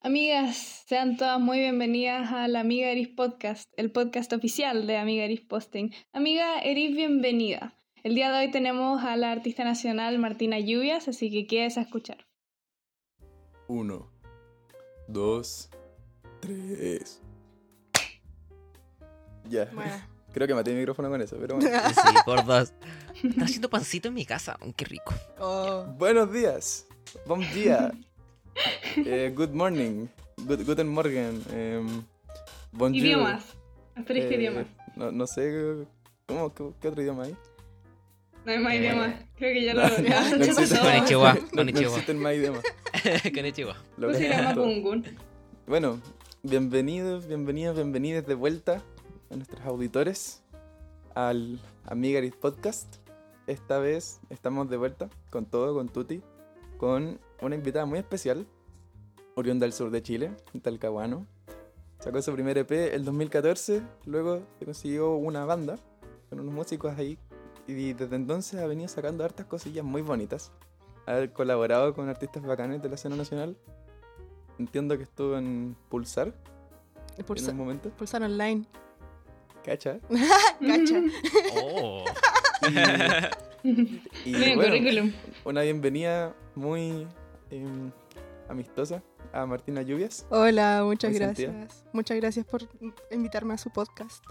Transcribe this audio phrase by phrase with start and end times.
[0.00, 5.24] Amigas, sean todas muy bienvenidas a la Amiga Eris Podcast, el podcast oficial de Amiga
[5.24, 5.90] Eris Posting.
[6.12, 7.74] Amiga Eris, bienvenida.
[8.02, 11.82] El día de hoy tenemos a la artista nacional Martina Lluvias, así que quieres a
[11.82, 12.26] escuchar.
[13.68, 14.10] Uno,
[15.06, 15.70] dos,
[16.40, 17.22] tres.
[19.48, 19.66] Ya.
[19.72, 19.92] Bueno.
[20.32, 21.78] Creo que maté el micrófono con eso, pero bueno.
[21.90, 22.72] Sí, por dos.
[23.22, 24.58] Está haciendo pancito en mi casa.
[24.76, 25.14] Qué rico.
[25.38, 25.84] Oh.
[25.98, 26.86] Buenos días.
[27.26, 27.92] Bom día.
[28.96, 30.08] Eh, good morning.
[30.46, 31.42] Good, guten Morgen.
[31.52, 32.02] em,
[32.72, 32.96] bonjour.
[33.04, 33.44] Idiomas.
[33.94, 34.66] Asterisco Eh, idiomas.
[34.96, 35.86] No, no sé.
[36.26, 37.36] ¿Cómo, qué, qué otro idioma hay?
[38.44, 39.14] No hay más eh, idiomas.
[39.36, 40.76] Creo que ya lo ya, ya no lo existe.
[40.76, 40.84] pasó.
[40.84, 41.34] Konnichiwa.
[41.52, 42.62] No, no existen más idiomas.
[43.34, 43.76] Konnichiwa.
[43.96, 45.14] Lo ¿Cómo se que-?
[45.66, 46.00] Bueno,
[46.42, 48.82] bienvenidos, bienvenidos, bienvenidos de vuelta
[49.30, 50.42] a nuestros auditores
[51.14, 52.96] al Amigaris Podcast.
[53.46, 56.20] Esta vez estamos de vuelta con todo, con Tuti,
[56.78, 58.46] con una invitada muy especial,
[59.34, 60.30] oriunda del sur de Chile,
[60.62, 61.26] Talcahuano.
[61.98, 65.78] Sacó su primer EP el 2014, luego se consiguió una banda
[66.30, 67.18] con unos músicos ahí
[67.68, 70.50] y desde entonces ha venido sacando hartas cosillas muy bonitas.
[71.06, 73.56] Ha colaborado con artistas bacanes de la escena nacional.
[74.58, 76.32] Entiendo que estuvo en Pulsar
[77.18, 77.90] en Pulsa- un momento.
[77.90, 78.64] pulsar online.
[79.64, 79.98] ¿Cacha?
[80.60, 81.02] Cacha.
[81.56, 82.04] Oh.
[83.64, 83.70] Y
[84.32, 85.12] Miren, bueno, currículum.
[85.44, 87.06] una bienvenida muy
[87.52, 87.92] em,
[88.48, 90.26] amistosa a Martina Lluvias.
[90.30, 91.84] Hola, muchas gracias.
[91.92, 92.62] Muchas gracias por
[93.10, 94.24] invitarme a su podcast.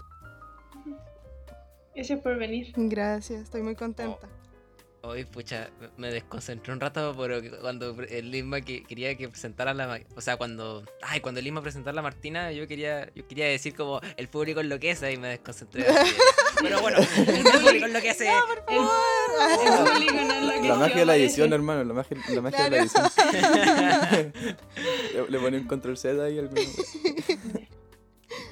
[1.94, 2.72] Gracias por venir.
[2.76, 4.28] Gracias, estoy muy contenta.
[5.04, 10.00] Hoy, pucha, me desconcentré un rato pero cuando el Lisma que quería que presentara la...
[10.14, 10.84] O sea, cuando...
[11.02, 14.28] Ay, cuando el Lisma presentara a la Martina, yo quería yo quería decir como el
[14.28, 15.86] público enloquece y me desconcentré.
[16.62, 18.28] Pero bueno, el público enloquece.
[18.28, 22.16] El, el público no es lo que La magia de la edición, hermano, la magia,
[22.28, 23.04] la magia de la edición.
[25.14, 26.60] le, le pone un control Z ahí alguna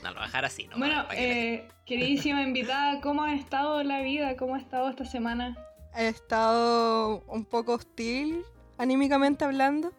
[0.02, 0.78] No, lo bajar así, ¿no?
[0.78, 4.36] Bueno, para que la- eh, queridísima invitada, ¿cómo ha estado la vida?
[4.36, 5.56] ¿Cómo ha estado esta semana?
[5.96, 8.44] He estado un poco hostil,
[8.78, 9.92] anímicamente hablando.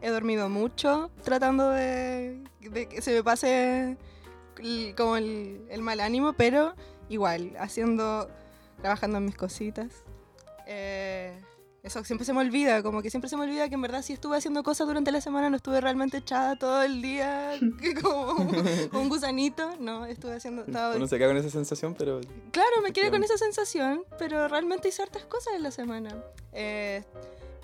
[0.00, 2.44] He dormido mucho, tratando de,
[2.88, 3.96] que se me pase
[4.58, 6.74] el- como el, el mal ánimo, pero
[7.08, 8.30] igual, haciendo,
[8.80, 10.04] trabajando en mis cositas.
[10.66, 11.32] Eh,
[11.88, 14.12] eso siempre se me olvida, como que siempre se me olvida que en verdad sí
[14.12, 18.36] estuve haciendo cosas durante la semana, no estuve realmente echada todo el día que como
[18.92, 20.62] un gusanito, no, estuve haciendo...
[20.62, 22.20] estaba- Uno se queda con esa sensación, pero
[22.52, 26.14] Claro, me quedé con esa sensación, pero realmente hice hartas cosas en la semana.
[26.52, 27.02] Eh,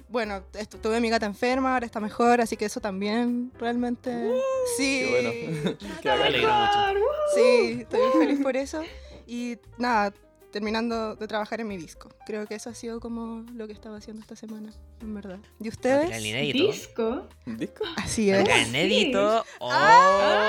[0.09, 0.43] bueno,
[0.83, 4.35] tuve a mi gata enferma, ahora está mejor, así que eso también realmente...
[4.77, 5.79] sí, qué bueno.
[6.99, 6.99] Mucho.
[7.35, 8.83] sí, estoy muy feliz por eso.
[9.27, 10.13] Y nada,
[10.55, 12.09] terminando de trabajar en mi disco.
[12.25, 14.71] Creo que eso ha sido como lo que estaba haciendo esta semana,
[15.01, 15.41] en verdad.
[15.61, 16.05] ¿Y ustedes?
[16.05, 16.73] Material inédito.
[16.73, 17.29] ¿Disco?
[17.45, 17.85] ¿Un disco?
[17.97, 18.39] Así es.
[18.39, 19.45] Material inédito.
[19.59, 20.49] Oh, Ah.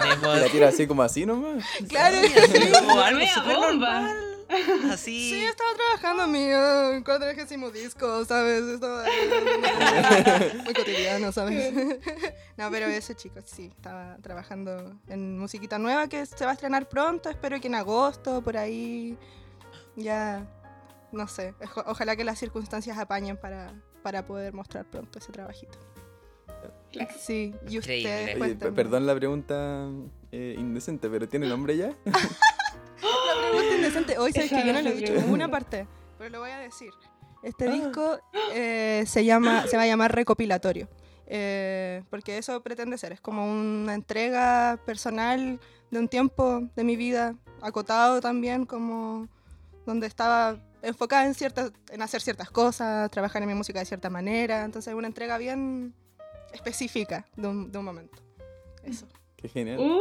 [0.00, 0.38] tenemos...
[0.38, 1.64] La tira así como así nomás.
[1.88, 2.16] Claro.
[2.78, 4.00] como algo Mea súper bomba.
[4.02, 4.26] normal.
[4.90, 5.30] Así.
[5.30, 8.62] Sí, estaba trabajando mi cuadragésimo disco, ¿sabes?
[8.64, 9.04] Estaba
[10.64, 11.72] muy cotidiano, ¿sabes?
[12.56, 16.88] no, pero eso, chicos, sí, estaba trabajando en musiquita nueva que se va a estrenar
[16.88, 19.16] pronto, espero que en agosto, por ahí,
[19.96, 20.46] ya,
[21.12, 21.54] no sé,
[21.86, 25.78] ojalá que las circunstancias apañen para, para poder mostrar pronto ese trabajito.
[27.18, 28.36] Sí, y Increíble.
[28.40, 29.88] Oye, perdón la pregunta
[30.32, 31.94] eh, indecente, pero ¿tiene nombre ya?
[32.04, 34.18] La pregunta indecente.
[34.18, 35.86] Hoy sabes que yo no lo he dicho en ninguna parte,
[36.18, 36.90] pero lo voy a decir.
[37.42, 37.72] Este Ah.
[37.72, 38.18] disco
[38.52, 40.88] eh, se llama, se va a llamar recopilatorio.
[41.32, 45.60] eh, porque eso pretende ser, es como una entrega personal
[45.92, 49.28] de un tiempo de mi vida, acotado también, como
[49.86, 54.10] donde estaba enfocada en ciertas, en hacer ciertas cosas, trabajar en mi música de cierta
[54.10, 55.94] manera, entonces una entrega bien
[56.52, 58.18] específica de un, de un momento.
[58.84, 59.06] Eso.
[59.36, 59.78] Qué genial.
[59.78, 60.00] ¡Uh!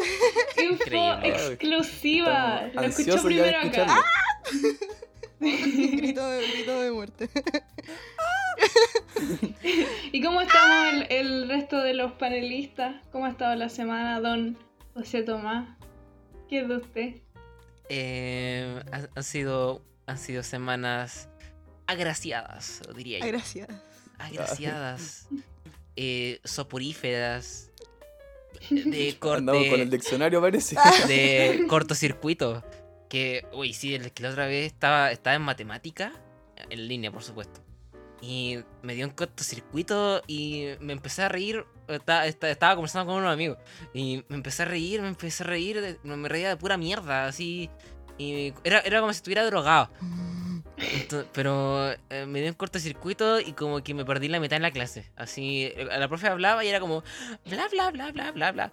[0.62, 2.70] Info exclusiva.
[2.72, 3.66] Lo de primero acá.
[3.66, 4.04] escucharlo.
[5.40, 7.30] grito, de, grito de muerte.
[10.12, 12.96] ¿Y cómo estamos el, el resto de los panelistas?
[13.10, 14.58] ¿Cómo ha estado la semana, don
[14.94, 15.68] José Tomás?
[16.48, 17.14] ¿Qué es de usted?
[17.92, 18.82] Eh,
[19.16, 21.28] han, sido, han sido semanas
[21.88, 23.26] agraciadas, diría yo.
[23.26, 23.68] Gracias.
[24.16, 25.28] agraciadas,
[25.96, 27.70] eh, soporíferas,
[28.70, 30.76] de Andamos con el corte, diccionario, parece.
[31.08, 32.64] de cortocircuito.
[33.08, 36.12] Que, uy, sí, el que la otra vez estaba, estaba en matemática,
[36.68, 37.60] en línea, por supuesto.
[38.22, 41.64] Y me dio un cortocircuito y me empecé a reír.
[41.90, 43.58] Estaba, estaba conversando con unos amigos.
[43.94, 45.80] Y me empecé a reír, me empecé a reír.
[45.80, 47.68] de- me reía de pura mierda, así.
[48.18, 49.90] Y era, era como si estuviera drogado.
[50.76, 54.62] Ento- pero eh, me dio un cortocircuito y como que me perdí la mitad en
[54.62, 55.10] la clase.
[55.16, 57.02] Así, eh, la profe hablaba y era como
[57.46, 58.72] bla bla bla bla bla bla.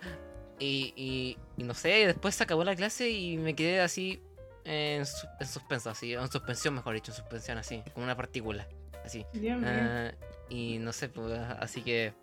[0.59, 4.21] Y, y, y no sé, después se acabó la clase y me quedé así
[4.65, 8.67] en, su- en suspenso, así, en suspensión mejor dicho, en suspensión así, como una partícula,
[9.05, 9.25] así.
[9.33, 9.69] Dios mío.
[9.69, 10.11] Ah,
[10.49, 12.13] y no sé, pues, así que...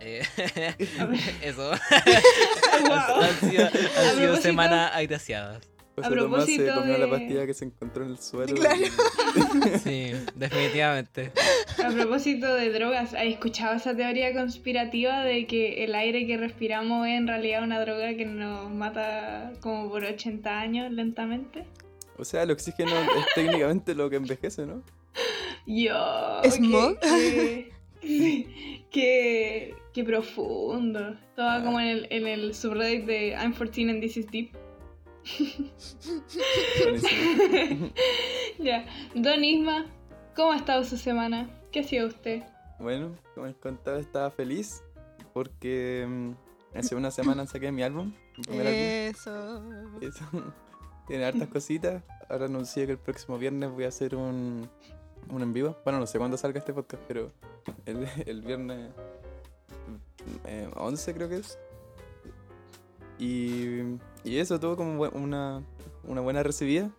[0.00, 0.22] eh,
[1.42, 1.72] eso.
[2.72, 5.60] Han sido, han sido propósito- semanas agraciadas.
[5.96, 8.54] José A Tomás se propósito comió la de- pastilla que se encontró en el suelo.
[8.54, 8.76] Claro.
[8.76, 11.32] y- Sí, definitivamente.
[11.82, 17.06] A propósito de drogas, ¿has escuchado esa teoría conspirativa de que el aire que respiramos
[17.06, 21.64] es en realidad una droga que nos mata como por 80 años lentamente?
[22.18, 24.82] O sea, el oxígeno es técnicamente lo que envejece, ¿no?
[25.66, 26.42] Yo.
[26.44, 26.98] ¿Smog?
[27.00, 31.16] Qué, qué, qué profundo.
[31.30, 34.54] Estaba como en el, en el subreddit de I'm 14 and this is deep.
[38.58, 38.84] Ya.
[39.14, 39.86] Don Isma,
[40.34, 41.48] ¿cómo ha estado su semana?
[41.72, 42.42] ¿Qué ha sido usted?
[42.78, 44.82] Bueno, como les contaba, estaba feliz
[45.32, 46.32] porque mm,
[46.76, 48.66] hace una semana saqué mi álbum, mi primer.
[48.66, 49.30] Eso.
[49.30, 50.02] álbum.
[50.02, 50.26] Eso.
[51.06, 52.02] Tiene hartas cositas.
[52.28, 54.68] Ahora anuncié que el próximo viernes voy a hacer un,
[55.30, 55.74] un en vivo.
[55.84, 57.32] Bueno, no sé cuándo salga este podcast, pero
[57.86, 58.90] el, el viernes
[60.44, 61.58] eh, 11 creo que es.
[63.18, 63.80] Y,
[64.24, 65.62] y eso tuvo como una,
[66.04, 66.90] una buena recibida.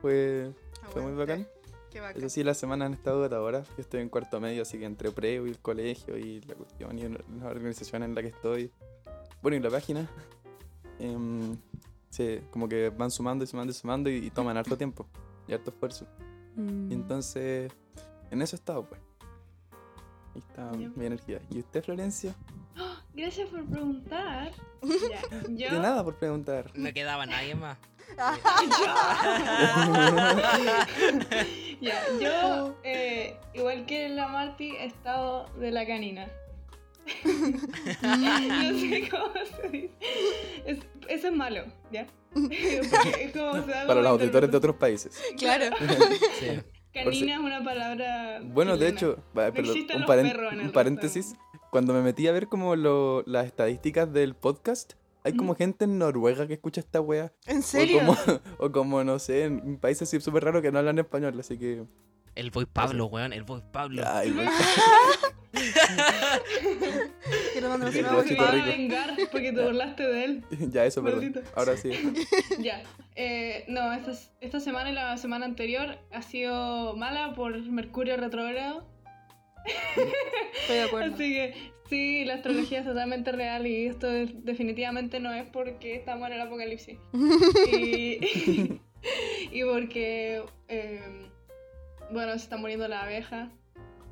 [0.00, 0.52] Fue,
[0.92, 1.46] fue muy bacán.
[1.90, 2.18] Qué bacán.
[2.18, 3.68] Eso sí, las semanas han estado agotadoras.
[3.68, 6.98] Yo estoy en cuarto medio, así que entre preo y el colegio y la cuestión
[6.98, 8.70] y la organización en la que estoy.
[9.42, 10.08] Bueno, y la página.
[10.98, 11.56] em,
[12.10, 15.06] sí, como que van sumando y sumando y sumando y, y toman harto tiempo
[15.46, 16.06] y harto esfuerzo.
[16.56, 16.90] Mm.
[16.90, 17.72] Y entonces,
[18.30, 19.00] en eso he estado, pues.
[20.34, 20.88] Ahí está Ya.
[20.94, 21.40] mi energía.
[21.50, 22.34] ¿Y usted, Florencia?
[23.14, 24.52] Gracias por preguntar.
[24.82, 25.70] Ya, yo.
[25.74, 26.70] De nada por preguntar.
[26.74, 27.76] No quedaba nadie más.
[31.80, 36.28] Ya, yo, eh, igual que la Marty, he estado de la canina.
[38.02, 39.90] no sé cómo se dice.
[40.66, 40.78] Es-
[41.08, 42.06] eso es malo, ¿ya?
[42.32, 42.80] Porque
[43.20, 45.20] es como se da Para los auditores de otros países.
[45.38, 45.74] Claro.
[46.38, 46.60] Sí.
[46.92, 48.40] Canina es una palabra.
[48.42, 51.34] Bueno, de hecho, No perdón, un, paren- paréntesis.
[51.70, 55.98] Cuando me metí a ver como lo- las estadísticas del podcast, hay como gente en
[55.98, 57.32] Noruega que escucha esta wea.
[57.46, 57.98] ¿En O serio?
[58.00, 58.16] como,
[58.58, 61.84] o como, no sé, en países así súper raros que no hablan español, así que...
[62.36, 64.02] El Boy Pablo, weón, el Boy Pablo.
[64.06, 64.46] Ay, wey.
[67.52, 70.44] Quiero mandar El una Se Bochito va a vengar porque te burlaste de él.
[70.70, 71.20] ya, eso, perdón.
[71.24, 71.40] Maldito.
[71.56, 71.90] Ahora sí.
[72.60, 72.82] Ya.
[73.16, 78.86] Eh, no, esta, esta semana y la semana anterior ha sido mala por Mercurio retrógrado.
[80.60, 81.14] Estoy de acuerdo.
[81.14, 81.54] Así que
[81.88, 86.34] sí, la astrología es totalmente real y esto es- definitivamente no es porque estamos en
[86.34, 86.98] el apocalipsis.
[87.72, 88.18] Y,
[89.52, 91.00] y porque, eh,
[92.10, 93.50] bueno, se está muriendo la abeja.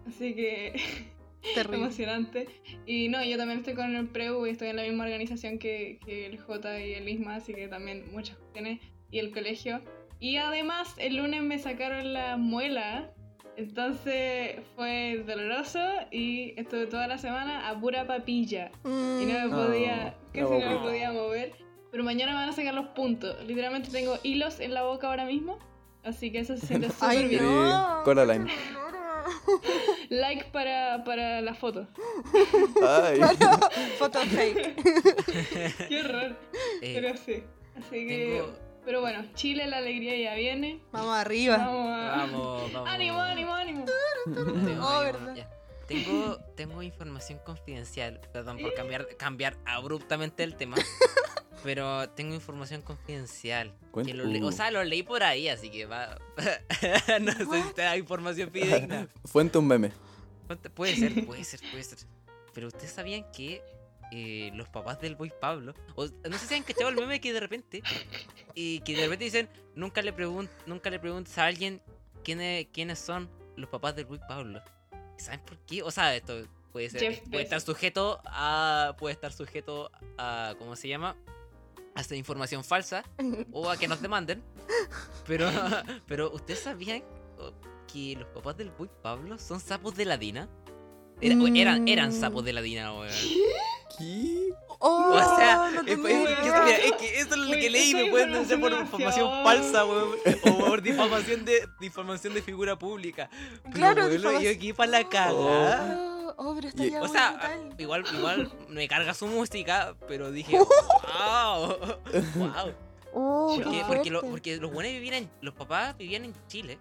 [0.07, 0.73] Así que
[1.55, 1.77] Terrible.
[1.85, 2.49] emocionante.
[2.87, 5.99] Y no, yo también estoy con el Preu y estoy en la misma organización que,
[6.05, 8.81] que el J y el ISMA, así que también muchas cuestiones.
[9.11, 9.81] Y el colegio.
[10.21, 13.13] Y además, el lunes me sacaron la muela.
[13.59, 15.81] Entonces fue doloroso
[16.13, 18.71] y estuve toda la semana a pura papilla.
[18.85, 19.51] Y no me Mm.
[19.51, 21.53] podía, Oh, casi no me podía mover.
[21.91, 23.37] Pero mañana me van a sacar los puntos.
[23.47, 25.59] Literalmente tengo hilos en la boca ahora mismo.
[26.05, 27.43] Así que eso se siente súper Ay, bien.
[27.45, 28.03] no.
[28.05, 28.47] Coraline.
[30.09, 31.87] Like para, para la foto.
[32.87, 33.21] Ay.
[33.99, 34.75] Foto fake.
[35.89, 36.37] Qué horror.
[36.81, 37.43] Eh, Pero sí.
[37.77, 38.41] Así que.
[38.47, 40.81] tengo- Pero bueno, Chile, la alegría ya viene.
[40.93, 41.59] Vamos arriba.
[41.59, 42.17] Vamos a.
[42.17, 42.89] Vamos, vamos.
[42.89, 43.85] Ánimo, ánimo, ánimo.
[44.25, 44.41] Tengo,
[44.83, 45.35] Oh, ánimo, verdad.
[45.37, 45.51] ya.
[45.87, 48.19] Tengo, tengo información confidencial.
[48.33, 50.77] Perdón por cambiar, cambiar abruptamente el tema.
[51.63, 53.75] Pero tengo información confidencial.
[54.07, 56.17] Que lo le- o sea, lo leí por ahí, así que va.
[57.21, 59.07] no sé si te da información fidedigna.
[59.27, 59.93] Fuente un meme.
[60.75, 61.99] Puede ser, puede ser, puede ser.
[62.55, 63.61] Pero ustedes sabían que
[64.13, 65.75] eh, los papás del Boy Pablo.
[65.95, 67.83] O, no sé si han cachado el meme que de repente.
[68.61, 69.49] Y que de repente dicen.
[69.77, 71.81] Nunca le, pregun nunca le preguntes a alguien
[72.25, 74.61] quiénes, quiénes son los papás del Boy Pablo.
[75.17, 75.85] ¿Saben por qué?
[75.85, 76.35] O sea, esto
[76.73, 77.01] puede ser.
[77.01, 78.97] Jeff puede estar sujeto a.
[78.99, 80.55] Puede estar sujeto a.
[80.59, 81.17] ¿Cómo se llama?
[81.95, 83.05] A esta información falsa.
[83.53, 84.43] O a que nos demanden.
[85.27, 85.49] Pero.
[86.09, 87.05] Pero ustedes sabían
[87.93, 90.49] que los papás del Boy Pablo son sapos de la Dina.
[91.21, 92.21] Era- o eran, eran Mm.
[92.21, 93.13] sapos de la Dina, weón.
[93.97, 94.53] ¿Qué?
[94.81, 97.69] Oh, O sea, no es, tengo es- que, mira, es que eso es lo que
[97.71, 100.17] leí, me pueden denunciar por información falsa, weón.
[100.45, 103.29] O por difamación de, difamación de figura pública.
[103.65, 104.43] Pero, Claro, weón, difamación.
[104.53, 105.99] yo aquí para la cagada.
[105.99, 110.31] Oh, oh, pero está Y- ya O sea, igual, igual me carga su música, pero
[110.31, 110.57] dije,
[111.19, 111.77] wow,
[112.37, 112.73] wow.
[113.15, 116.79] Oh, Porque- lo- los buenos vivían en, los papás vivían en Chile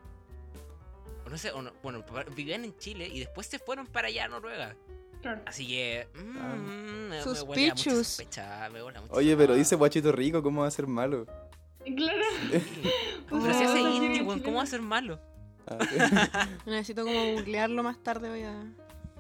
[1.30, 4.28] no sé, o no- bueno, vivían en Chile y después se fueron para allá a
[4.30, 4.76] Noruega.
[5.22, 5.42] Claro.
[5.46, 6.08] Así que.
[6.16, 6.56] mm, Ah.
[6.56, 6.64] me,
[7.10, 8.08] huele a mucha Suspicious.
[8.08, 11.26] sospecha, me huele a mucha Oye, pero dice guachito rico, ¿cómo va a ser malo?
[11.96, 12.26] Claro.
[13.30, 15.20] Pero si hace indie, weón, ¿cómo va a ser malo?
[15.68, 15.78] Ah,
[16.66, 18.62] Necesito como googlearlo más tarde, voy a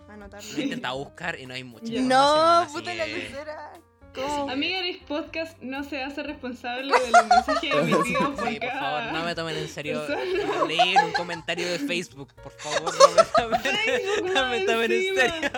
[0.09, 0.51] anotarlo.
[0.53, 3.71] Lo he intentado buscar y no hay información, No, puta la lucera.
[4.15, 4.49] ¿Cómo?
[4.49, 8.79] Amiga Eris Podcast no se hace responsable de los mensajes emitidos por Sí, por cada...
[8.79, 10.03] favor, no me tomen en serio.
[10.07, 13.23] en un comentario de Facebook, por favor, no me
[13.59, 15.49] tomen, Facebook no me tomen en serio.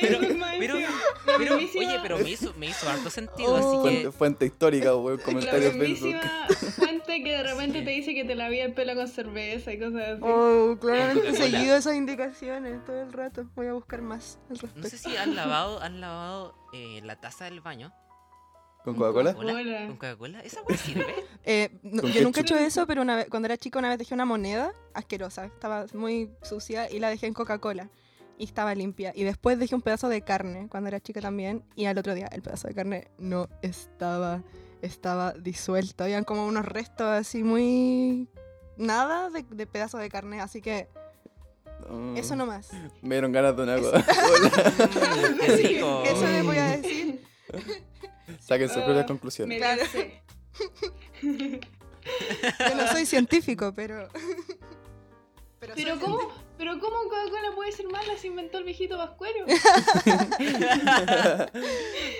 [0.00, 0.18] Pero,
[1.38, 3.56] pero, mismísima- oye, pero me hizo, me hizo harto sentido, Oh.
[3.56, 4.12] así fuente, que.
[4.12, 6.16] fuente histórica, weón, La comentario de Facebook.
[7.16, 7.84] Que de repente Sí.
[7.84, 10.22] te dice que te lavía el pelo con cerveza y cosas así.
[10.22, 13.48] Oh, claramente he seguido esas indicaciones todo el rato.
[13.56, 14.80] Voy a buscar más al respecto.
[14.80, 17.92] No sé si han lavado, han lavado eh, la taza del baño
[18.84, 19.34] ¿Con Coca-Cola?
[19.34, 20.40] Con Coca-Cola.
[20.40, 21.14] ¿Esa weá sirve?
[21.44, 23.88] Eh, no- ¿Con yo nunca he hecho eso, pero una vez, cuando era chica una
[23.88, 25.46] vez dejé una moneda asquerosa.
[25.46, 27.90] Estaba muy sucia y la dejé en Coca-Cola.
[28.38, 29.12] Y estaba limpia.
[29.14, 31.64] Y después dejé un pedazo de carne cuando era chica también.
[31.74, 34.42] Y al otro día el pedazo de carne no estaba.
[34.82, 36.04] Estaba disuelto.
[36.04, 38.28] Habían como unos restos así muy.
[38.76, 40.40] Nada de, de pedazo de carne.
[40.40, 40.88] Así que
[41.90, 42.14] No.
[42.16, 42.70] eso no más.
[43.02, 43.76] Me dieron ganas de una.
[43.78, 46.02] Mm, rico.
[46.04, 47.22] Eso les voy a decir.
[48.40, 49.58] Saquen sus propias Me conclusiones.
[49.58, 49.82] Claro.
[51.22, 54.08] Yo no soy científico, pero.
[55.60, 56.18] Pero soy ¿cómo,
[56.58, 59.46] pero ¿cómo Coca-Cola puede ser mala si inventó el viejito Pascuero?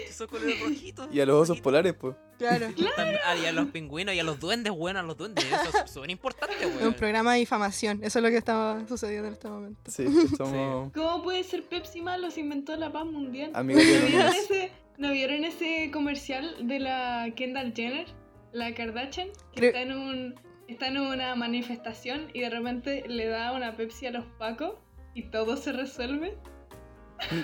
[0.09, 1.09] Esos colores rojitos.
[1.12, 2.16] Y a los osos polares, pues.
[2.38, 2.68] Claro.
[3.25, 5.45] Ah, y a los pingüinos y a los duendes, bueno, a los duendes.
[5.45, 6.95] Eso es súper importante, Es un weón.
[6.95, 7.99] programa de difamación.
[8.02, 9.90] Eso es lo que estaba sucediendo en este momento.
[9.90, 10.07] Sí,
[10.38, 13.50] somos ¿Cómo puede ser Pepsi malo si inventó la paz mundial?
[13.54, 18.07] amigos ¿No vieron, ese, ¿No vieron ese comercial de la Kendall Jenner,
[18.52, 19.28] la Kardashian?
[19.52, 20.35] Que Creo- está en un
[20.69, 24.75] está en una manifestación y de repente le da una Pepsi a los pacos
[25.15, 26.37] y todo se resuelve.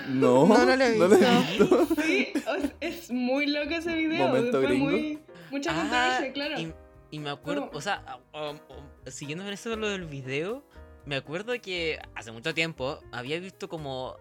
[0.09, 1.85] No, No, no lo he he visto.
[2.01, 4.27] Sí, o sea, es muy loco ese video.
[4.27, 4.85] Momento gringo.
[4.91, 5.19] muy
[5.51, 6.59] mucha Ah, controversia, claro.
[6.61, 6.73] Y,
[7.11, 7.77] y me acuerdo, ¿Cómo?
[7.77, 10.65] o sea, ah, um, um, siguiendo con eso de lo del video,
[11.05, 14.15] me acuerdo que hace mucho tiempo había visto como,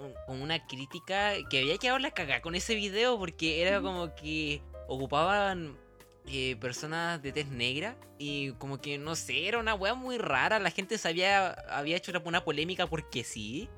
[0.00, 4.14] un- como una crítica que había quedado la cagada con ese video porque era como
[4.14, 5.76] que ocupaban
[6.26, 10.58] eh, personas de tez negra y como que no sé, era una wea muy rara,
[10.58, 13.68] la gente se había, había hecho una, polémica porque sí.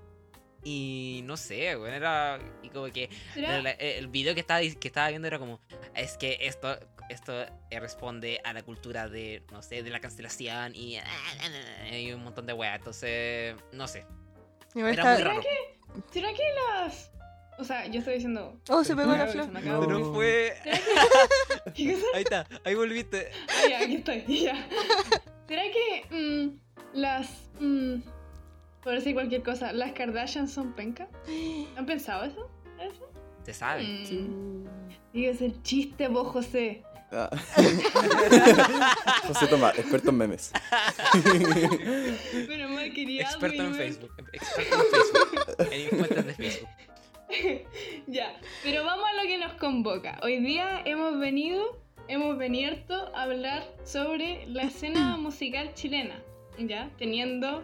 [0.64, 2.38] Y no sé, bueno, era.
[2.62, 3.58] Y como que ¿Será?
[3.58, 5.60] el, el video que estaba, que estaba viendo era como,
[5.96, 7.32] es que esto, esto
[7.70, 10.98] eh, responde a la cultura de, no sé, de la cancelación y,
[11.92, 12.78] y un montón de weas.
[12.78, 14.06] Entonces, no sé.
[14.74, 15.42] Era muy raro.
[16.10, 17.11] ¿Será que las
[17.58, 19.48] o sea, yo estoy diciendo Oh, se pegó la se flor.
[19.48, 20.14] No.
[20.14, 20.54] fue.
[22.14, 23.28] Ahí está, ahí volviste.
[23.48, 24.66] Ah, ya, aquí estoy, ya.
[25.48, 27.28] ¿Será que mm, las.
[27.60, 27.96] mm,
[28.82, 31.08] por decir cualquier cosa, las Kardashian son penca?
[31.76, 32.50] ¿Han pensado eso?
[32.80, 33.08] ¿Eso?
[33.44, 33.84] Se sabe.
[33.84, 34.64] Mm.
[35.12, 36.82] Digo, es el chiste, vos, José.
[37.12, 37.30] Ah.
[39.28, 40.50] José Tomás, experto en memes.
[42.46, 43.22] Pero mal quería.
[43.22, 43.74] Experto en.
[43.74, 44.10] Facebook.
[44.32, 46.16] Experto en Facebook.
[46.18, 46.68] En de Facebook.
[48.06, 50.18] Ya, pero vamos a lo que nos convoca.
[50.22, 52.74] Hoy día hemos venido, hemos venido
[53.14, 56.22] a hablar sobre la escena musical chilena,
[56.58, 56.90] ¿ya?
[56.98, 57.62] Teniendo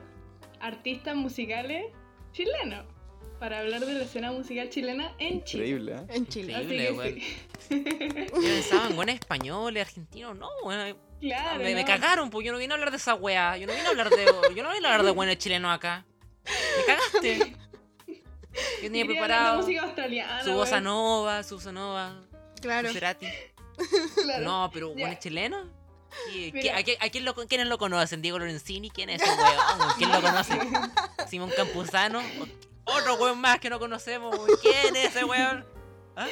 [0.61, 1.87] artistas musicales
[2.33, 2.85] chilenos
[3.39, 5.69] para hablar de la escena musical chilena en Chile.
[5.69, 6.15] Increíble, ¿eh?
[6.17, 6.53] En Chile.
[6.61, 7.23] Increíble,
[7.59, 7.85] sí.
[8.35, 10.37] Yo pensaba en buenos españoles, argentinos.
[10.37, 10.97] No, weón.
[11.21, 11.59] Claro.
[11.59, 11.87] me, me ¿no?
[11.87, 13.57] cagaron, pues yo no vine a hablar de esa weá.
[13.57, 14.25] Yo no vine a hablar de.
[14.55, 16.05] Yo no vine a hablar de buenos chilenos acá.
[16.45, 17.57] Me cagaste.
[18.77, 20.45] Yo tenía preparado música australiana.
[20.45, 22.21] su bossa nova, su bossa nova,
[22.61, 22.89] Claro.
[22.89, 23.27] su Cerati.
[24.23, 24.45] Claro.
[24.45, 25.01] No, pero Ya.
[25.01, 25.67] buenos chilenos.
[26.33, 26.63] ¿Qué- Mira.
[26.63, 28.23] qué- ¿A, quién, a quién lo, quiénes lo conocen?
[28.23, 28.91] ¿Diego Lorenzini?
[28.91, 29.93] ¿Quién es ese weón?
[29.99, 30.59] ¿Quién lo conoce?
[31.29, 32.21] ¿Simón Campuzano?
[32.85, 34.35] ¿Otro weón más que no conocemos?
[34.63, 35.65] ¿Quién es ese weón?
[36.17, 36.27] ¿Ah?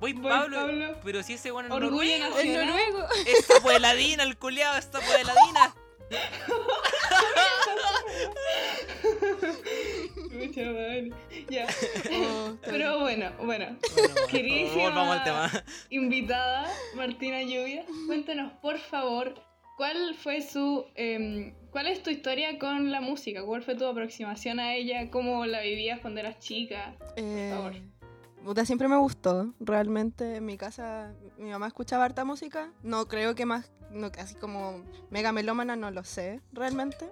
[0.00, 0.96] Voy Pablo, Pablo.
[1.04, 2.38] pero si ese weón es Orgullo noruego.
[2.40, 3.06] En noruego.
[3.24, 5.74] Esta puebladina, el culiao, esta puebladina.
[10.46, 11.10] Mucha madre.
[11.50, 11.66] Ya.
[12.12, 13.76] Oh, Pero bueno, bueno.
[13.94, 14.84] Bueno, Queridísima.
[14.84, 15.64] volvamos al tema.
[15.90, 19.34] Invitada, Martina Lluvia, cuéntanos por favor,
[19.76, 20.84] ¿cuál fue su.
[20.94, 23.42] em, ¿Cuál es tu historia con la música?
[23.44, 25.10] ¿Cuál fue tu aproximación a ella?
[25.10, 26.94] ¿Cómo la vivías cuando eras chica?
[27.16, 28.66] Eh, favor.
[28.66, 29.54] siempre me gustó.
[29.58, 32.72] Realmente en mi casa mi mamá escuchaba harta música.
[32.82, 37.08] No creo que más, no, así como mega melómana, no lo sé realmente.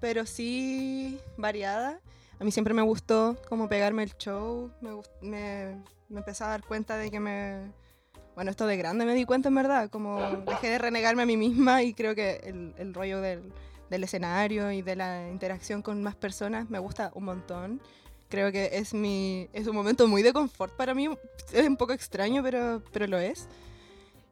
[0.00, 2.00] Pero sí variada.
[2.38, 4.70] A mí siempre me gustó como pegarme el show.
[5.20, 7.72] Me, me empecé a dar cuenta de que me...
[8.34, 9.90] Bueno, esto de grande me di cuenta en verdad.
[9.90, 13.52] Como dejé de renegarme a mí misma y creo que el, el rollo del,
[13.90, 17.80] del escenario y de la interacción con más personas me gusta un montón.
[18.28, 21.08] Creo que es, mi, es un momento muy de confort para mí.
[21.52, 23.46] Es un poco extraño, pero, pero lo es.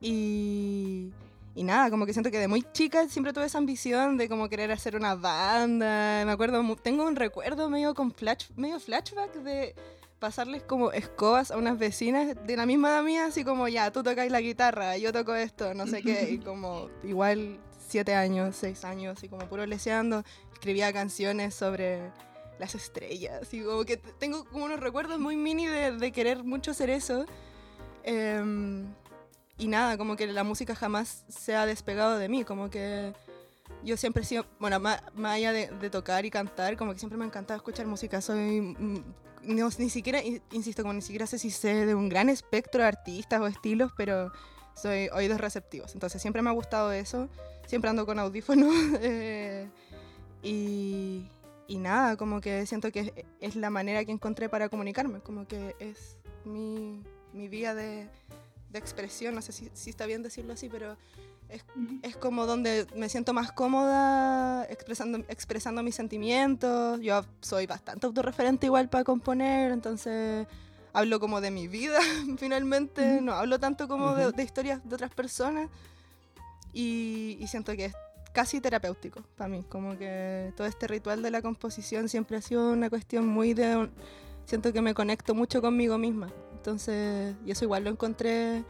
[0.01, 1.13] Y,
[1.55, 4.49] y nada, como que siento que de muy chica siempre tuve esa ambición de como
[4.49, 6.25] querer hacer una banda.
[6.25, 9.75] Me acuerdo, tengo un recuerdo medio con flash, medio flashback de
[10.21, 14.03] pasarles como escobas a unas vecinas de la misma edad mía, así como ya, tú
[14.03, 18.85] tocáis la guitarra, yo toco esto, no sé qué, y como igual siete años, seis
[18.85, 22.13] años, así como puro leseando, escribía canciones sobre
[22.59, 26.73] las estrellas, y como que tengo como unos recuerdos muy mini de, de querer mucho
[26.73, 27.25] hacer eso.
[28.05, 28.87] Em,
[29.61, 33.13] y nada, como que la música jamás se ha despegado de mí, como que
[33.85, 37.17] yo siempre he sido, bueno, más, allá de, de tocar y cantar, como que siempre
[37.19, 39.05] me ha encantado escuchar música, soy, mm,
[39.45, 42.83] no, ni siquiera, in- insisto, como ni siquiera sé si sé de un gran espectro
[42.83, 44.33] de artistas o estilos, pero
[44.75, 47.29] soy oídos receptivos, entonces siempre me ha gustado eso,
[47.67, 49.69] siempre ando con audífonos eh,
[50.43, 51.29] y,
[51.69, 55.47] y nada, como que siento que es, es la manera que encontré para comunicarme, como
[55.47, 57.03] que es mi,
[57.33, 58.09] mi vía de,
[58.71, 60.97] de expresión, no sé si, si está bien decirlo así, pero
[61.49, 61.65] es,
[62.03, 67.01] es como donde me siento más cómoda expresando, expresando mis sentimientos.
[67.01, 70.47] Yo soy bastante autorreferente igual para componer, entonces
[70.93, 71.99] hablo como de mi vida
[72.39, 75.69] finalmente, no hablo tanto como de, de historias de otras personas.
[76.73, 77.95] Y, y siento que es
[78.33, 82.71] casi terapéutico para mí, como que todo este ritual de la composición siempre ha sido
[82.73, 83.77] una cuestión muy de...
[83.77, 83.91] un-
[84.45, 86.29] siento que me conecto mucho conmigo misma,
[86.61, 88.63] entonces, y eso igual lo encontré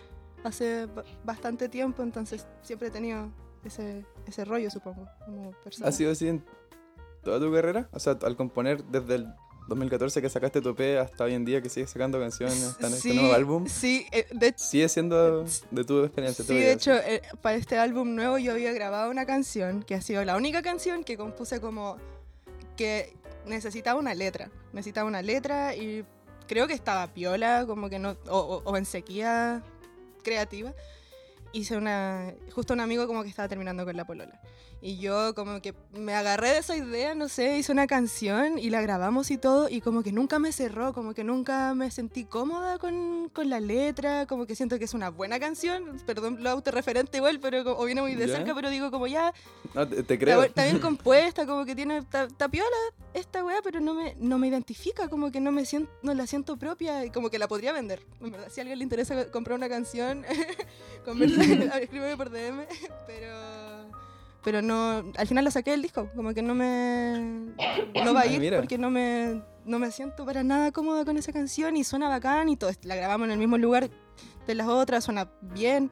[0.45, 3.31] hace ba- bastante tiempo, entonces siempre he tenido
[3.65, 5.89] ese, ese rollo, supongo, como persona.
[5.89, 6.45] ¿Ha sido así en
[7.25, 7.89] toda tu carrera?
[7.93, 9.27] O sea, al componer desde el
[9.69, 12.93] 2014 que sacaste tu EP hasta hoy en día que sigues sacando canciones, hasta en
[12.95, 13.67] este nuevo álbum.
[13.67, 16.45] Sí, eh, de hecho, Sigue siendo de tu experiencia.
[16.45, 20.01] Sí, de hecho, eh, para este álbum nuevo yo había grabado una canción que ha
[20.01, 21.97] sido la única canción que compuse como
[22.77, 23.15] que
[23.47, 24.49] necesitaba una letra.
[24.73, 26.05] Necesitaba una letra y
[26.51, 29.63] creo que estaba piola, como que no, o, o- en sequía
[30.25, 30.73] creativa.
[31.53, 34.41] Hice una, justo un amigo como que estaba terminando con la polola.
[34.83, 38.71] Y yo como que me agarré de esa idea, no sé, hice una canción y
[38.71, 42.25] la grabamos y todo y como que nunca me cerró, como que nunca me sentí
[42.25, 46.49] cómoda con, con la letra, como que siento que es una buena canción, perdón lo
[46.49, 48.37] autorreferente igual, pero como- o viene muy de ¿Ya?
[48.37, 49.35] cerca, pero digo como ya,
[49.75, 50.43] No, te, creo.
[50.43, 52.69] está bien compuesta, como que tiene, está, está piola
[53.13, 56.27] esta weá, pero no me, no me identifica, como que no me siento, no la
[56.27, 59.27] siento propia y como que la podría vender, en verdad, si a alguien le interesa
[59.27, 60.25] co- comprar una canción,
[61.83, 62.65] escríbeme por DM,
[63.07, 63.60] pero...
[64.43, 67.53] Pero no, al final la saqué del disco, como que no me...
[68.03, 68.59] No va a ir mira.
[68.59, 72.49] porque no me, no me siento para nada cómoda con esa canción y suena bacán
[72.49, 72.71] y todo.
[72.83, 73.91] La grabamos en el mismo lugar
[74.47, 75.91] de las otras, suena bien,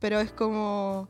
[0.00, 1.08] pero es como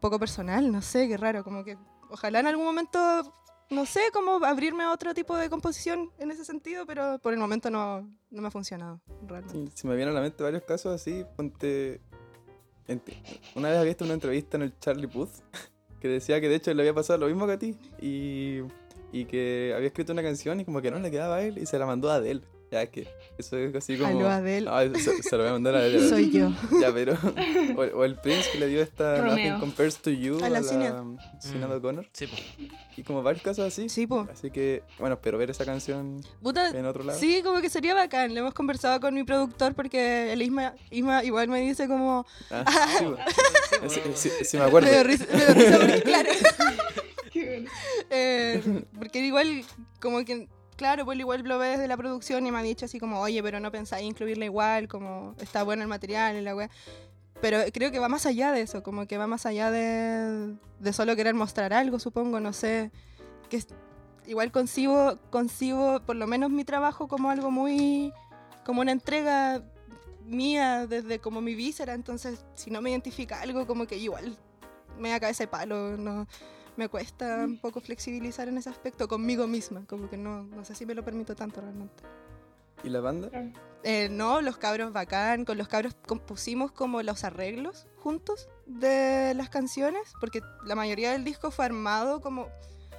[0.00, 1.76] poco personal, no sé, qué raro, como que
[2.10, 3.34] ojalá en algún momento,
[3.70, 7.38] no sé, cómo abrirme a otro tipo de composición en ese sentido, pero por el
[7.38, 9.70] momento no, no me ha funcionado, realmente.
[9.70, 11.24] Sí, se me vienen a la mente varios casos así.
[11.36, 12.00] Ponte.
[13.54, 15.42] Una vez había visto una entrevista en el Charlie Puth
[16.00, 18.60] que decía que de hecho le había pasado lo mismo que a ti y,
[19.12, 21.66] y que había escrito una canción y como que no le quedaba a él y
[21.66, 22.42] se la mandó a Adele.
[22.70, 24.10] Ya es que eso es así como.
[24.18, 24.66] Aló, Adele.
[24.66, 26.08] No, se, se lo voy a mandar a Adele.
[26.08, 26.50] Soy yo.
[26.80, 27.16] Ya, pero.
[27.76, 29.30] O, o el Prince que le dio esta Romeo.
[29.36, 30.94] Nothing Compares to You A la Sinead.
[31.40, 31.72] Sinead Mm.
[31.72, 32.06] O'Connor.
[32.12, 32.36] Sí, po.
[32.96, 33.88] Y como varios casos así.
[33.88, 34.26] Sí, po.
[34.30, 37.18] Así que, bueno, espero ver esa canción en otro lado.
[37.18, 38.34] Sí, como que sería bacán.
[38.34, 42.26] Le hemos conversado con mi productor porque el Isma, Isma igual me dice como...
[42.50, 42.64] Ah,
[42.98, 43.16] sí, po.
[43.88, 44.88] Sí, sí, sí me acuerdo.
[44.88, 46.30] Me dio risa, me dio risa porque, claro.
[48.10, 49.64] Eh, porque igual,
[50.00, 52.98] como que, claro, pues igual lo ve desde la producción y me ha dicho así
[52.98, 56.70] como, oye, pero no pensáis incluirla igual, como está bueno el material y la weá.
[57.42, 60.92] Pero creo que va más allá de eso, como que va más allá de, de
[60.92, 62.90] solo querer mostrar algo, supongo, no sé.
[63.50, 63.62] Que
[64.26, 68.12] igual concibo, concibo por lo menos mi trabajo como algo muy,
[68.64, 69.62] como una entrega
[70.24, 74.36] mía desde como mi víscera, entonces si no me identifica algo como que igual
[74.98, 76.26] me da cabeza de palo, no,
[76.78, 80.76] me cuesta un poco flexibilizar en ese aspecto conmigo misma, como que no, no sé
[80.76, 82.04] si me lo permito tanto realmente.
[82.84, 83.30] ¿Y la banda?
[83.82, 89.50] Eh, no, los cabros bacán, con los cabros compusimos como los arreglos juntos de las
[89.50, 92.48] canciones, porque la mayoría del disco fue armado como...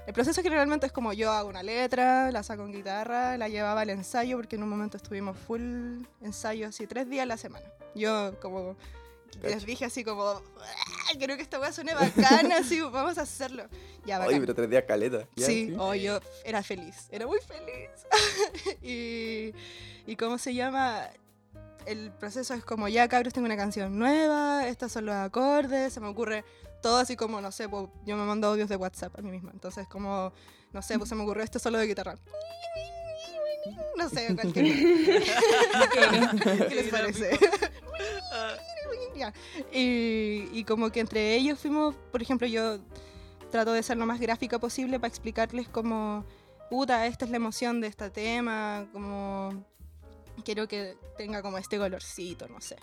[0.05, 3.81] El proceso generalmente es como yo hago una letra, la saco en guitarra, la llevaba
[3.81, 7.65] al ensayo, porque en un momento estuvimos full ensayo, así tres días a la semana.
[7.95, 8.75] Yo como
[9.41, 10.41] les dije así como, "Ah,
[11.19, 13.63] creo que esta weá suene bacana, así, vamos a hacerlo.
[14.05, 15.27] Ya, Oye, pero tres días caleta.
[15.35, 15.45] ¿ya?
[15.45, 17.89] Sí, oh, yo era feliz, era muy feliz.
[18.81, 19.53] y,
[20.09, 21.09] y cómo se llama,
[21.85, 25.99] el proceso es como, ya cabros, tengo una canción nueva, estos son los acordes, se
[25.99, 26.43] me ocurre
[26.81, 29.51] todo así como, no sé, pues, yo me mando audios de WhatsApp a mí misma.
[29.53, 30.31] Entonces, como,
[30.71, 32.15] no sé, pues se me ocurrió este solo de guitarra.
[33.97, 34.65] No sé, cualquier.
[36.69, 37.37] ¿Qué les parece?
[39.19, 39.33] Ya.
[39.73, 42.79] Y, y como que entre ellos fuimos, por ejemplo, yo
[43.51, 46.23] trato de ser lo más gráfica posible para explicarles como,
[46.69, 49.65] puta, esta es la emoción de este tema, como
[50.45, 52.77] quiero que tenga como este colorcito, no sé.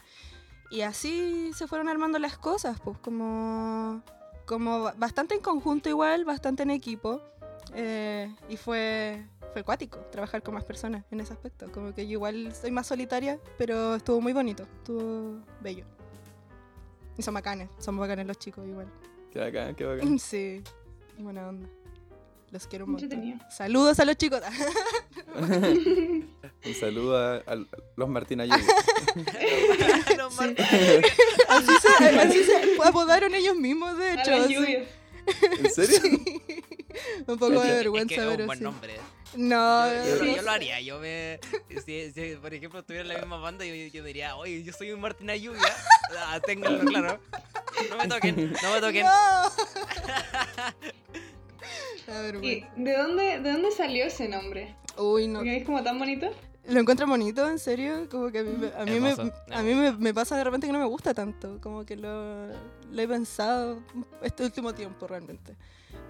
[0.70, 4.02] Y así se fueron armando las cosas, pues como,
[4.44, 7.22] como bastante en conjunto igual, bastante en equipo.
[7.74, 11.70] eh, y fue, fue acuático trabajar con más personas en ese aspecto.
[11.72, 15.86] Como que yo igual soy más solitaria, pero estuvo muy bonito, estuvo bello.
[17.18, 18.86] Y son bacanes, son bacanes los chicos igual.
[19.32, 20.18] Qué bacán, qué bacán.
[20.18, 20.62] Sí,
[21.18, 21.68] buena onda.
[22.50, 23.10] Los quiero un montón.
[23.10, 23.44] Entretenido.
[23.50, 24.40] Saludos a los chicos.
[25.36, 27.56] Un saludo a, a
[27.96, 28.64] los Martina Lluvia.
[30.16, 30.64] No, Marta.
[31.48, 34.32] así, se, así se apodaron ellos mismos, de hecho.
[34.32, 35.98] ¿En serio?
[36.00, 36.42] Sí.
[37.26, 38.64] Un poco de vergüenza, es que es pero un buen sí.
[38.64, 38.96] nombre.
[39.34, 41.38] No, Yo, yo- lo haría, yo me...
[41.84, 44.92] Si, si, por ejemplo, estuviera en la misma banda, yo, yo diría, oye, yo soy
[44.92, 45.60] un Martina Lluvia.
[46.18, 47.18] Ah, ténganlo claro.
[47.90, 49.04] No me toquen, no me toquen.
[49.04, 49.10] no.
[52.06, 52.68] La ¿Y vergüenza.
[52.76, 54.76] de dónde, de dónde salió ese nombre?
[54.96, 55.42] Uy, no.
[55.42, 56.30] Es como tan bonito.
[56.68, 58.08] ¿Lo encuentro bonito, en serio?
[58.10, 59.10] Como que a mí, me- a mí, me,
[59.54, 61.60] a mí me, me pasa de repente que no me gusta tanto.
[61.60, 63.82] Como que lo, lo he pensado
[64.22, 65.56] este último tiempo realmente.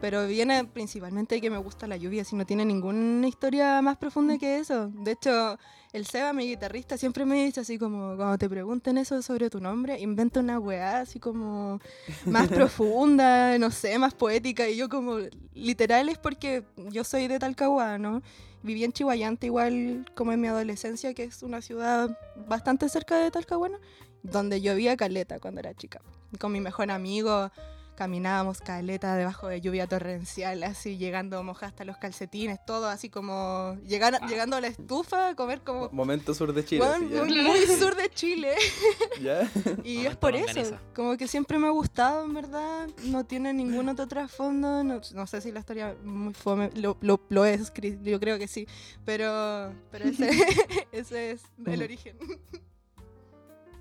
[0.01, 4.37] Pero viene principalmente que me gusta la lluvia, si no tiene ninguna historia más profunda
[4.37, 4.89] que eso.
[4.89, 5.59] De hecho,
[5.93, 9.61] el Seba, mi guitarrista, siempre me dice así como, cuando te pregunten eso sobre tu
[9.61, 11.81] nombre, inventa una weá así como
[12.27, 14.69] más profunda, no sé, más poética.
[14.69, 15.17] Y yo como,
[15.55, 18.23] literal es porque yo soy de Talcahuano, ¿no?
[18.63, 23.31] Viví en Chihuayante igual como en mi adolescencia, que es una ciudad bastante cerca de
[23.31, 23.79] Talcahuano,
[24.23, 26.03] donde llovía caleta cuando era chica.
[26.39, 27.51] Con mi mejor amigo
[27.97, 33.77] caminábamos caleta debajo de lluvia torrencial, así llegando moja hasta los calcetines, todo así como
[33.87, 35.89] llegar, llegando a la estufa, comer como...
[35.91, 36.83] Momento sur de Chile.
[36.83, 37.43] Weón, así, ya.
[37.43, 38.55] muy, sur de Chile.
[39.23, 39.51] ¿Ya?
[39.83, 42.89] Y es por eso, como que siempre me ha gustado, en verdad.
[43.05, 44.85] No tiene ningún otro trasfondo.
[44.85, 48.47] No, no sé si la historia muy fome, lo, lo, lo es, yo creo que
[48.47, 48.67] sí.
[49.05, 50.31] Pero, pero ese,
[50.93, 52.17] ese es el origen.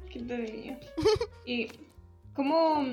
[0.10, 0.78] Qué entretenido.
[1.46, 1.70] ¿Y
[2.34, 2.86] cómo,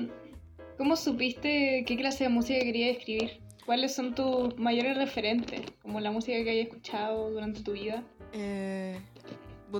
[0.77, 3.41] cómo supiste qué clase de música querías escribir?
[3.65, 5.61] ¿Cuáles son tus mayores referentes?
[5.81, 8.03] Como la música que hayas escuchado durante tu vida.
[8.33, 8.99] Eh,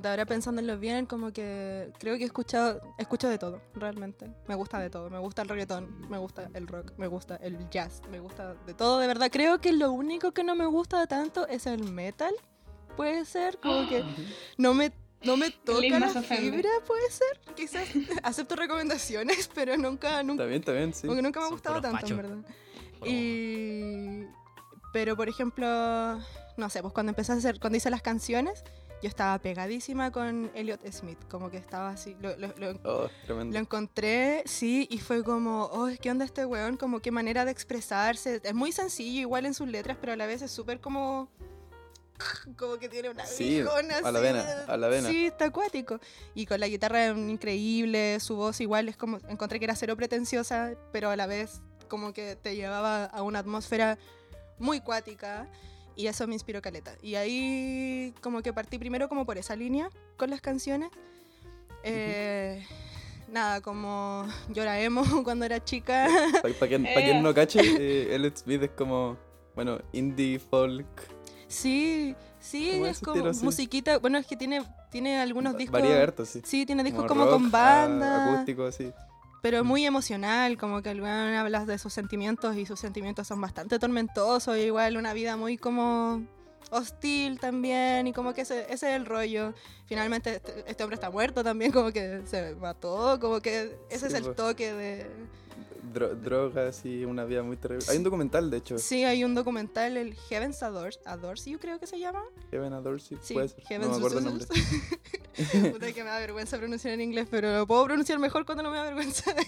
[0.04, 4.32] ahora pensándolo bien, como que creo que he escuchado, escucho de todo, realmente.
[4.48, 5.10] Me gusta de todo.
[5.10, 8.74] Me gusta el reggaetón, me gusta el rock, me gusta el jazz, me gusta de
[8.74, 9.30] todo, de verdad.
[9.32, 12.34] Creo que lo único que no me gusta tanto es el metal.
[12.96, 14.04] Puede ser, como que
[14.58, 14.92] no me,
[15.24, 17.40] no me toca la fibra, puede ser.
[17.56, 17.88] Quizás
[18.24, 21.02] acepto recomendaciones, pero nunca, nunca, Está bien, está bien, sí.
[21.08, 22.38] como que nunca me ha gustado tanto, en verdad.
[23.06, 24.26] Y...
[24.92, 25.66] Pero, por ejemplo,
[26.58, 28.64] no sé, pues cuando empecé a hacer, cuando hice las canciones,
[29.02, 33.54] yo estaba pegadísima con Elliot Smith, como que estaba así, lo, lo- lo- Oh, tremendo.
[33.54, 36.78] lo encontré, sí, y fue como, oh, ¿qué onda este weón?
[36.78, 38.40] Como qué manera de expresarse.
[38.44, 41.28] Es muy sencillo, igual en sus letras, pero a la vez es súper como...
[42.58, 45.10] Como que tiene una Sí, aguijona a la así vena, a la vena.
[45.10, 46.00] Sí, está acuático.
[46.34, 49.20] Y con la guitarra increíble, su voz igual es como...
[49.30, 53.40] Encontré que era cero pretenciosa, pero a la vez como que te llevaba a una
[53.40, 53.98] atmósfera
[54.60, 55.48] muy cuática.
[55.96, 56.96] Y eso me inspiró caleta.
[57.02, 60.90] Y ahí como que partí primero como por esa línea con las canciones.
[61.84, 62.66] Eh,
[63.34, 66.08] Nada, como emo cuando era chica.
[66.44, 69.18] Para quien, pa' quien no cache, eh, es como,
[69.56, 70.86] bueno, indie folk.
[71.54, 73.44] Sí, sí, Como es como sí.
[73.46, 74.00] musiquita.
[74.00, 75.80] Bueno, es que tiene, tiene algunos discos.
[75.82, 76.42] Varía harto, sí.
[76.44, 78.34] Sí, tiene discos Como como, rock, con a- banda.
[78.34, 78.92] acústico, así.
[79.42, 83.78] pero muy emocional, como que weón hablas de sus sentimientos y sus sentimientos son bastante
[83.78, 86.24] tormentosos, igual una vida muy como
[86.72, 89.54] hostil también y como que ese, ese es el rollo.
[89.86, 94.06] Finalmente este, este hombre está muerto también, como que se mató, como que ese Sí,
[94.08, 94.36] es el pues.
[94.38, 95.08] toque de...
[95.94, 97.86] Dro- drogas y una vida muy terrible.
[97.90, 98.78] Hay un documental, de hecho.
[98.78, 102.24] Sí, hay un documental, el Heavens Adores, Adores You creo que se llama.
[102.52, 103.64] Heaven Adores You, Sí, puede ser.
[103.66, 104.48] Heavens No me acuerdo el nombre.
[105.72, 108.72] Puta que me da vergüenza pronunciar en inglés, pero lo puedo pronunciar mejor cuando no
[108.72, 109.34] me da vergüenza.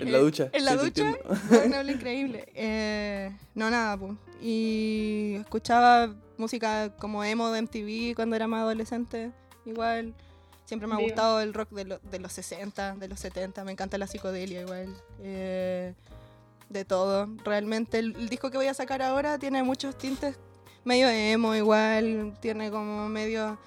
[0.00, 0.48] En la ducha.
[0.52, 1.14] ¿En la sí, ducha?
[1.50, 2.46] Bueno, habla increíble.
[2.54, 4.12] Eh, no, nada, pues.
[4.40, 9.32] Y escuchaba música como emo de MTV cuando era más adolescente.
[9.66, 10.14] Igual.
[10.66, 13.64] Siempre me ha gustado el rock de, lo- de los 60, de los 70.
[13.64, 14.94] Me encanta la psicodelia igual.
[15.20, 15.94] Eh,
[16.68, 17.28] de todo.
[17.44, 20.36] Realmente el, el disco que voy a sacar ahora tiene muchos tintes
[20.84, 22.36] medio emo igual.
[22.40, 23.58] Tiene como medio...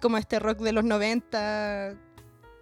[0.00, 1.94] Como este rock de los 90.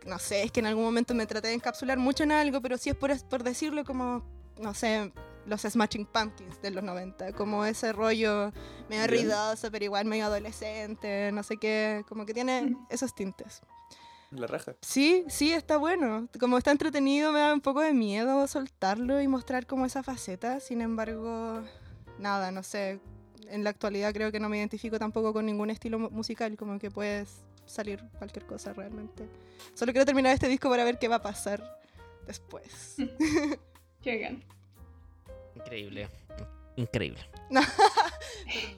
[0.07, 2.79] no sé, es que en algún momento me traté de encapsular mucho en algo, pero
[2.79, 4.23] sí es por, por decirlo como,
[4.61, 5.13] no sé,
[5.47, 8.53] los Smashing Pumpkins de los 90, como ese rollo
[8.89, 13.61] medio ruidoso, pero igual medio adolescente, no sé qué, como que tiene esos tintes.
[14.31, 14.75] La raja.
[14.81, 16.29] Sí, sí, está bueno.
[16.41, 20.59] Como está entretenido, me da un poco de miedo soltarlo y mostrar como esa faceta.
[20.59, 21.63] Sin embargo,
[22.19, 22.99] nada, no sé.
[23.49, 26.79] En la actualidad creo que no me identifico tampoco con ningún estilo mu- musical, como
[26.81, 29.29] que puedes salir cualquier cosa realmente.
[29.75, 31.63] Solo quiero terminar este disco para ver qué va a pasar
[32.27, 32.97] después.
[34.05, 34.43] Bacán.
[35.65, 36.09] Increíble.
[36.77, 37.21] Increíble.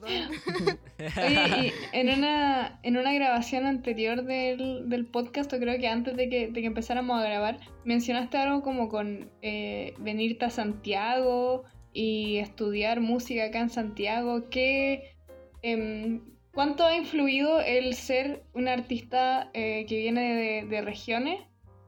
[0.00, 0.78] Perdón.
[1.26, 6.16] Oye, y en una, en una grabación anterior del, del podcast, o creo que antes
[6.16, 11.64] de que, de que empezáramos a grabar, mencionaste algo como con eh, venirte a Santiago
[11.92, 14.48] y estudiar música acá en Santiago.
[14.50, 15.14] ¿Qué,
[15.62, 16.20] em,
[16.52, 21.40] ¿Cuánto ha influido el ser un artista eh, que viene de, de regiones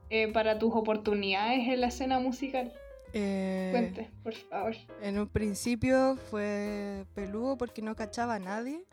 [0.09, 2.73] eh, para tus oportunidades en la escena musical?
[3.13, 4.75] Eh, Cuente, por favor.
[5.01, 8.83] En un principio fue peludo porque no cachaba a nadie,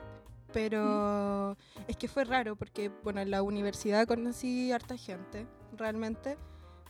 [0.53, 6.39] pero es que fue raro porque, bueno, en la universidad conocí harta gente, realmente,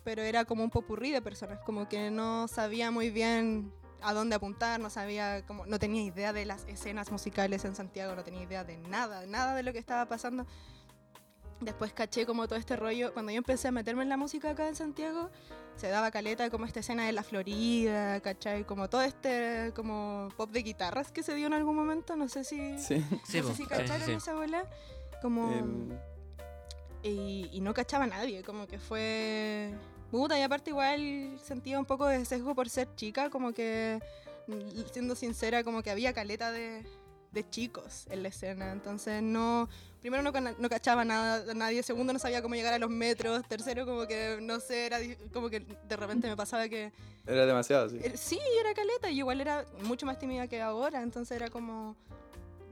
[0.05, 4.37] pero era como un popurrí de personas, como que no sabía muy bien a dónde
[4.37, 8.43] apuntar, no sabía, como, no tenía idea de las escenas musicales en Santiago, no tenía
[8.43, 10.47] idea de nada, nada de lo que estaba pasando.
[11.61, 14.69] Después caché como todo este rollo, cuando yo empecé a meterme en la música acá
[14.69, 15.31] en Santiago,
[15.75, 18.64] se daba caleta como esta escena de la Florida, ¿cachai?
[18.64, 22.45] Como todo este como pop de guitarras que se dio en algún momento, no sé
[22.45, 23.03] si, Sí.
[23.25, 24.12] Sí, no po, sé si cacharon sí.
[24.12, 24.64] esa bola.
[25.23, 25.53] Como...
[25.53, 25.99] Em,
[27.03, 29.75] y, y no cachaba a nadie, como que fue...
[30.11, 34.01] Puta, y aparte igual sentía un poco de sesgo por ser chica, como que,
[34.47, 36.85] mm, siendo sincera, como que había caleta de,
[37.37, 39.68] de chicos en la escena, entonces no...
[40.01, 43.85] Primero no, cachaba nada a nadie, segundo no sabía cómo llegar a los metros, tercero
[43.85, 44.99] como que, no sé, era
[45.33, 46.92] como que de repente me pasaba que...
[47.27, 47.99] Era demasiado, sí.
[48.01, 51.96] Eh, Sí, era caleta, y igual era mucho más tímida que ahora, entonces era como...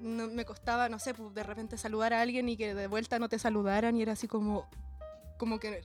[0.01, 3.19] No, me costaba, no sé, pues, de repente saludar a alguien y que de vuelta
[3.19, 4.69] no te saludaran y era así como...
[5.37, 5.83] Como que,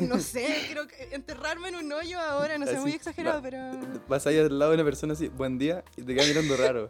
[0.00, 3.42] no, no sé, creo que enterrarme en un hoyo ahora, no sé, Así, muy exagerado,
[3.42, 3.78] va- pero...
[4.08, 6.88] Vas ahí al lado de una persona así, buen día, y te quedas mirando raro.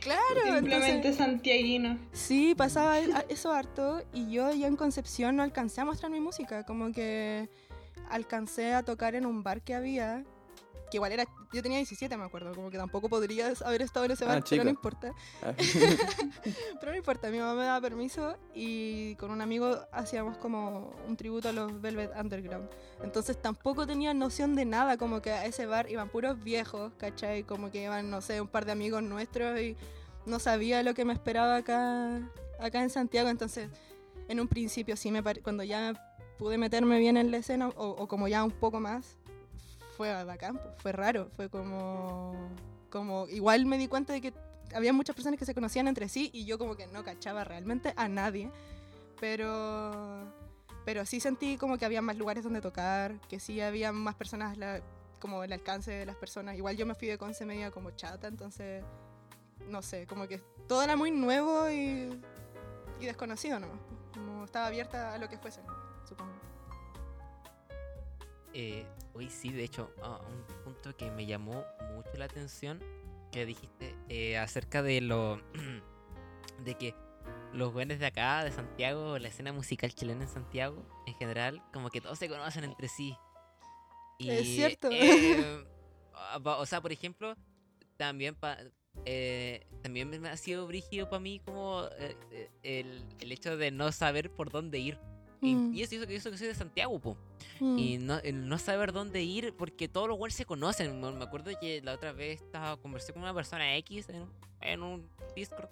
[0.00, 1.98] Claro, Simplemente entonces, santiaguino.
[2.12, 6.64] sí, pasaba eso harto y yo ya en Concepción no alcancé a mostrar mi música,
[6.64, 7.48] como que
[8.10, 10.24] alcancé a tocar en un bar que había,
[10.92, 11.24] que igual era,
[11.54, 14.44] yo tenía 17 me acuerdo, como que tampoco podrías haber estado en ese Ah, bar,
[14.46, 15.14] pero no importa.
[15.42, 15.54] Ah,
[16.80, 21.16] Pero no importa, mi mamá me daba permiso y con un amigo hacíamos como un
[21.16, 22.68] tributo a los Velvet Underground.
[23.02, 27.44] Entonces tampoco tenía noción de nada, como que a ese bar iban puros viejos, ¿cachai?
[27.44, 29.76] Como que iban, no sé, un par de amigos nuestros y
[30.26, 32.20] no sabía lo que me esperaba acá,
[32.60, 33.30] acá en Santiago.
[33.30, 33.70] Entonces,
[34.28, 35.94] en un principio sí, me cuando ya
[36.38, 39.16] pude meterme bien en la escena, o, o como ya un poco más,
[39.96, 42.34] fue bacán, pues, fue raro, fue como,
[42.90, 44.32] como, igual me di cuenta de que
[44.74, 47.92] había muchas personas que se conocían entre sí y yo como que no cachaba realmente
[47.96, 48.50] a nadie,
[49.20, 50.24] pero,
[50.84, 54.56] pero sí sentí como que había más lugares donde tocar, que sí había más personas,
[54.58, 54.80] la-
[55.20, 58.26] como el alcance de las personas, igual yo me fui de Conce media como chata,
[58.26, 58.82] entonces,
[59.68, 62.20] no sé, como que todo era muy nuevo y,
[63.00, 63.68] y desconocido, ¿no?
[64.14, 65.60] Como estaba abierta a lo que fuese,
[66.08, 66.32] supongo.
[68.54, 72.80] Eh, hoy sí, de hecho, ah, un punto que me llamó mucho la atención
[73.30, 75.40] que dijiste eh, acerca de lo
[76.64, 76.94] de que
[77.54, 81.90] los buenos de acá, de Santiago, la escena musical chilena en Santiago, en general, como
[81.90, 83.16] que todos se conocen entre sí.
[84.18, 84.88] Y, Es cierto.
[84.92, 85.64] eh,
[86.44, 87.34] o sea, por ejemplo,
[87.96, 88.58] también pa-
[89.06, 93.70] eh, también me ha sido brígido para mí como eh, eh, el, el hecho de
[93.70, 94.98] no saber por dónde ir.
[95.40, 95.74] Y, Mm.
[95.74, 97.16] y eso, eso que que soy de Santiago, po.
[97.60, 97.78] Mm.
[97.78, 101.00] Y no, el no saber dónde ir porque todos los güeyes se conocen.
[101.00, 104.26] Me acuerdo que la otra vez estaba, conversé con una persona X en,
[104.60, 105.68] en un Discord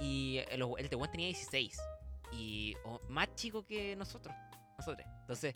[0.00, 1.78] y el, el de tenía 16
[2.32, 2.76] y
[3.08, 4.34] más chico que nosotros.
[4.78, 5.06] Nosotros.
[5.20, 5.54] Entonces,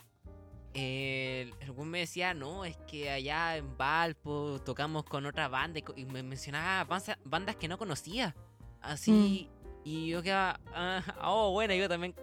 [0.72, 6.04] el, el me decía, no, es que allá en Valpo tocamos con otra banda y,
[6.04, 8.34] me mencionaba bandas, bandas que no conocía.
[8.80, 9.48] Así.
[9.84, 12.14] Y yo quedaba, ah, oh, bueno, yo también.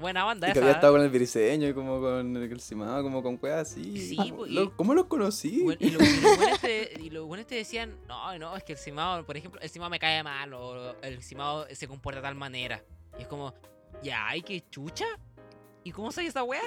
[0.00, 0.60] Buena banda Y que esa.
[0.60, 0.74] había ¿eh?".
[0.76, 3.96] estado con el briseño y como con el Cimado, como con weas así.
[4.08, 5.62] Sí, ¿Cómo, pues, lo- ¿Cómo los conocí?
[5.62, 9.24] Bueno, y, lo- y los buenos te, te decían, no, no, es que el Simao,
[9.24, 12.82] por ejemplo, el Simao me cae mal, o el Simao se comporta de tal manera.
[13.18, 13.52] Y es como,
[14.02, 15.06] ya, ay, qué chucha.
[15.82, 16.60] ¿Y cómo soy esa wea?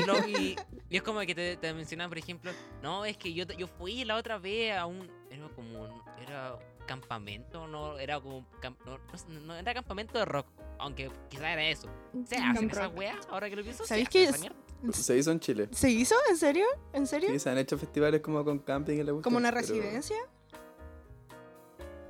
[0.00, 0.56] Y, lo- y-
[0.88, 2.50] y es como que te, te mencionan, por ejemplo,
[2.82, 5.10] no, es que yo, yo fui la otra vez a un.
[5.30, 6.02] Era como un.
[6.26, 6.56] Era
[6.94, 8.46] campamento, no, era como.
[8.84, 8.98] no,
[9.28, 10.46] no- no era campamento de rock.
[10.78, 11.88] aunque quizás era eso.
[12.26, 12.98] ¿Se hacen Camp esas rock.
[12.98, 13.86] weas ahora que lo pienso?
[13.86, 14.46] ¿Sabéis ¿Se que esa
[14.88, 14.96] es-?
[14.96, 15.68] Se hizo en Chile.
[15.72, 16.14] ¿Se hizo?
[16.30, 16.64] ¿En serio?
[16.92, 17.28] ¿En serio?
[17.30, 20.16] Sí, se han hecho festivales como con camping y la ¿Como una pero- residencia?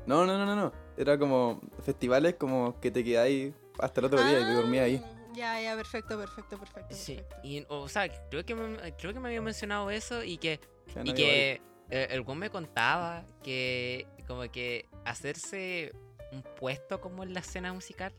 [0.06, 0.72] No, no, no, no, no.
[0.96, 5.02] Era como festivales como que te quedáis hasta el otro día y te dormías ahí.
[5.04, 6.94] Ah, Ya, ya, perfecto, perfecto, perfecto.
[6.94, 7.36] Sí, perfecto.
[7.44, 10.58] y, o sea, creo que, me, creo que me había mencionado eso y que
[10.96, 15.92] no Y que eh, el güey me contaba que como que hacerse
[16.30, 18.12] un puesto como en la escena musical,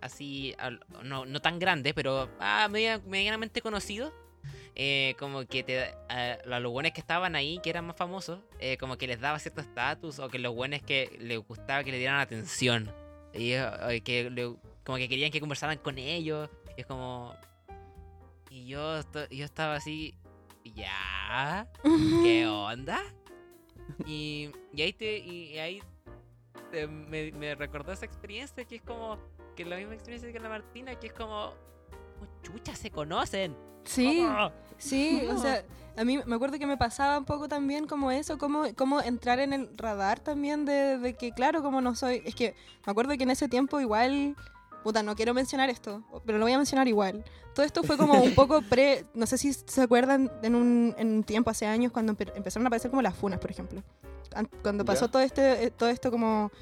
[0.00, 0.54] así,
[1.04, 4.10] no, no tan grande, pero ah, media- medianamente conocido,
[4.74, 8.40] eh, como que te, a, a los buenos que estaban ahí, que eran más famosos,
[8.60, 11.90] eh, como que les daba cierto estatus o que los buenos que les gustaba que
[11.90, 12.90] le dieran atención.
[13.34, 16.48] Y eh, que le- como que querían que conversaran con ellos.
[16.76, 17.34] Y es como...
[18.50, 19.00] Y yo,
[19.30, 20.14] yo estaba así...
[20.64, 21.66] ¿Ya?
[22.22, 23.00] ¿Qué onda?
[24.06, 25.18] Y, y ahí te.
[25.18, 25.82] Y, y ahí
[26.70, 29.18] te- me, me recordó esa experiencia que es como.
[29.56, 31.52] Que la misma experiencia que la Martina, que es como.
[32.18, 33.56] como chucha, se conocen.
[33.84, 34.52] Sí, ¿Cómo?
[34.76, 35.64] sí, o sea,
[35.96, 39.38] a mí me acuerdo que me pasaba un poco también como eso, como, como entrar
[39.38, 43.16] en el radar también de, de que, claro, como no soy, es que me acuerdo
[43.16, 44.36] que en ese tiempo igual,
[44.84, 47.24] puta, no quiero mencionar esto, pero lo voy a mencionar igual.
[47.58, 51.08] Todo esto fue como un poco pre, no sé si se acuerdan en un, en
[51.12, 53.82] un tiempo, hace años, cuando empe- empezaron a aparecer como las funas, por ejemplo.
[54.32, 55.10] An- Cuando pasó Ya.
[55.10, 56.52] todo, este, eh, todo esto como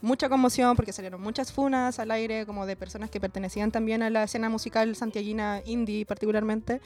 [0.00, 4.08] mucha conmoción porque salieron muchas funas al aire como de personas que pertenecían también a
[4.08, 6.80] la escena musical santiaguina indie particularmente.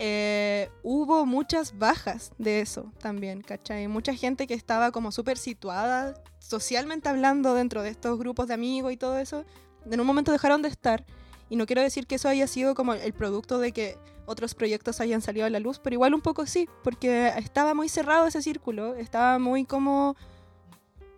[0.00, 3.86] Eh, hubo muchas bajas de eso también, ¿cachai?
[3.86, 8.92] Mucha gente que estaba como súper situada socialmente hablando dentro de estos grupos de amigos
[8.92, 9.44] y todo eso,
[9.88, 11.04] en un momento dejaron de estar.
[11.50, 15.00] Y no quiero decir que eso haya sido como el producto de que otros proyectos
[15.00, 18.40] hayan salido a la luz, pero igual un poco sí, porque estaba muy cerrado ese
[18.42, 20.16] círculo, estaba muy como,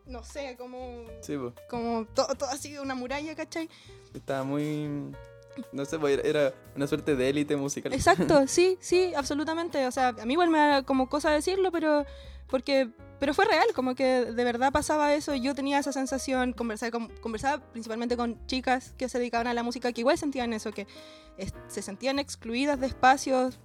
[0.06, 1.52] no sé, como, Sí, pues.
[1.68, 3.68] como todo, todo así, una muralla, ¿cachai?
[4.14, 5.12] Estaba muy.
[5.72, 7.92] No sé, era una suerte de élite musical.
[7.94, 9.86] Exacto, sí, sí, absolutamente.
[9.86, 12.04] O sea, a mí igual me da como cosa decirlo, pero
[12.48, 15.34] porque pero fue real, como que de verdad pasaba eso.
[15.34, 19.62] Yo tenía esa sensación, conversaba, con- conversaba principalmente con chicas que se dedicaban a la
[19.62, 20.86] música, que igual sentían eso, que
[21.38, 23.58] es- se sentían excluidas de espacios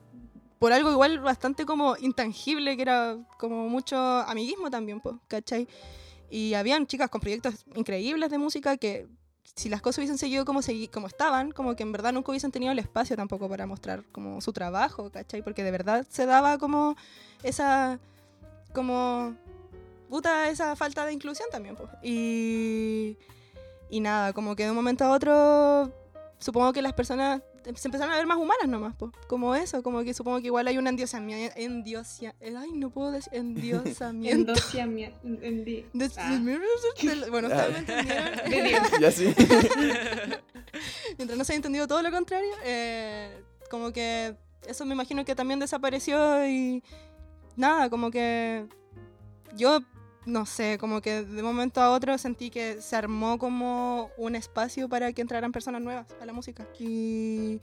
[0.57, 5.67] por algo igual bastante como intangible, que era como mucho amiguismo también, pues, ¿cachai?
[6.29, 9.07] Y habían chicas con proyectos increíbles de música que
[9.53, 12.51] si las cosas hubiesen seguido como, segui- como estaban, como que en verdad nunca hubiesen
[12.51, 15.41] tenido el espacio tampoco para mostrar como su trabajo, ¿cachai?
[15.41, 16.95] Porque de verdad se daba como
[17.43, 17.99] esa,
[18.73, 19.35] como,
[20.09, 21.89] puta, esa falta de inclusión también, pues.
[22.03, 23.17] Y,
[23.89, 25.91] y nada, como que de un momento a otro,
[26.39, 27.41] supongo que las personas
[27.75, 29.11] se empezaron a ver más humanas nomás, pues.
[29.27, 33.33] Como eso, como que supongo que igual hay un endiosamiento, endiosia, ay, no puedo decir,
[33.35, 34.53] endiosamiento.
[34.53, 36.39] Endosiamia- endi- De- Ah.
[37.29, 38.35] bueno, ustedes me entendieron.
[38.49, 38.81] De Dios.
[38.99, 39.33] ya sí.
[41.17, 44.35] Mientras no se haya entendido todo lo contrario, eh, como que
[44.67, 46.83] eso me imagino que también desapareció y
[47.55, 48.65] nada, como que
[49.55, 49.79] yo,
[50.25, 54.87] no sé, como que de momento a otro sentí que se armó como un espacio
[54.89, 56.67] para que entraran personas nuevas a la música.
[56.79, 57.59] Y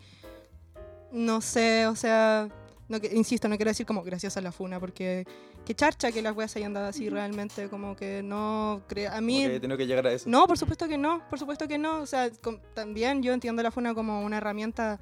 [1.12, 2.48] no sé, o sea,
[2.88, 5.26] no, que- insisto, no quiero decir como graciosa la funa, porque
[5.64, 9.42] qué charcha que las weas hayan dado así realmente, como que no creo, a mí...
[9.46, 10.28] Que que llegar a eso.
[10.28, 12.00] No, por supuesto que no, por supuesto que no.
[12.00, 14.98] O sea, com- también yo entiendo la FUNA como una herramienta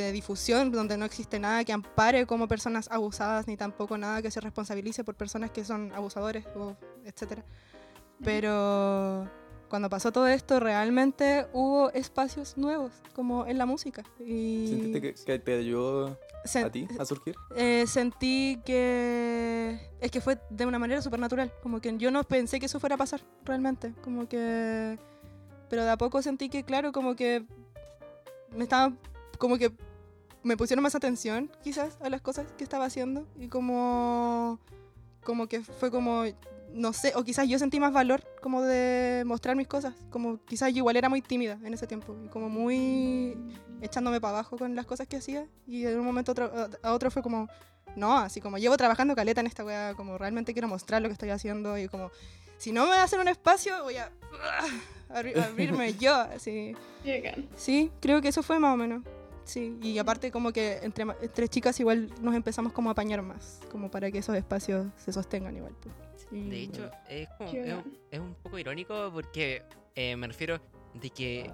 [0.00, 4.30] de difusión donde no existe nada que ampare como personas abusadas ni tampoco nada que
[4.30, 7.44] se responsabilice por personas que son abusadores o etcétera.
[8.24, 9.28] Pero
[9.68, 15.14] cuando pasó todo esto realmente hubo espacios nuevos como en la música y ¿Sentiste que,
[15.14, 16.18] que te ayudó
[16.54, 17.34] a ti a surgir?
[17.56, 22.22] eh, sentí que es que fue de una manera súper natural, como que yo no
[22.24, 24.98] pensé que eso fuera a pasar realmente, como que
[25.70, 27.46] pero de a poco sentí que claro, como que
[28.54, 28.92] me estaba
[29.42, 29.72] como que
[30.44, 34.60] me pusieron más atención quizás a las cosas que estaba haciendo y como
[35.24, 36.22] como que fue como
[36.74, 40.70] no sé, o quizás yo sentí más valor como de mostrar mis cosas, como quizás
[40.72, 43.36] yo igual era muy tímida en ese tiempo y como muy
[43.80, 46.52] echándome para abajo con las cosas que hacía y de un momento a otro,
[46.84, 47.48] a otro fue como,
[47.96, 51.14] no, así como llevo trabajando caleta en esta wea, como realmente quiero mostrar lo que
[51.14, 52.10] estoy haciendo y como,
[52.58, 54.10] si no me hacen un espacio, voy a
[55.10, 56.74] abri- abrirme yo, así.
[57.56, 59.02] Sí, creo que eso fue más o menos.
[59.44, 63.22] Sí, y aparte como que entre, ma- entre chicas igual nos empezamos como a apañar
[63.22, 65.74] más, como para que esos espacios se sostengan igual.
[65.82, 65.94] pues.
[66.30, 66.48] Sí.
[66.48, 67.74] De hecho, es, como- es,
[68.10, 69.62] es un poco irónico porque
[69.94, 70.60] eh, me refiero
[70.94, 71.50] de que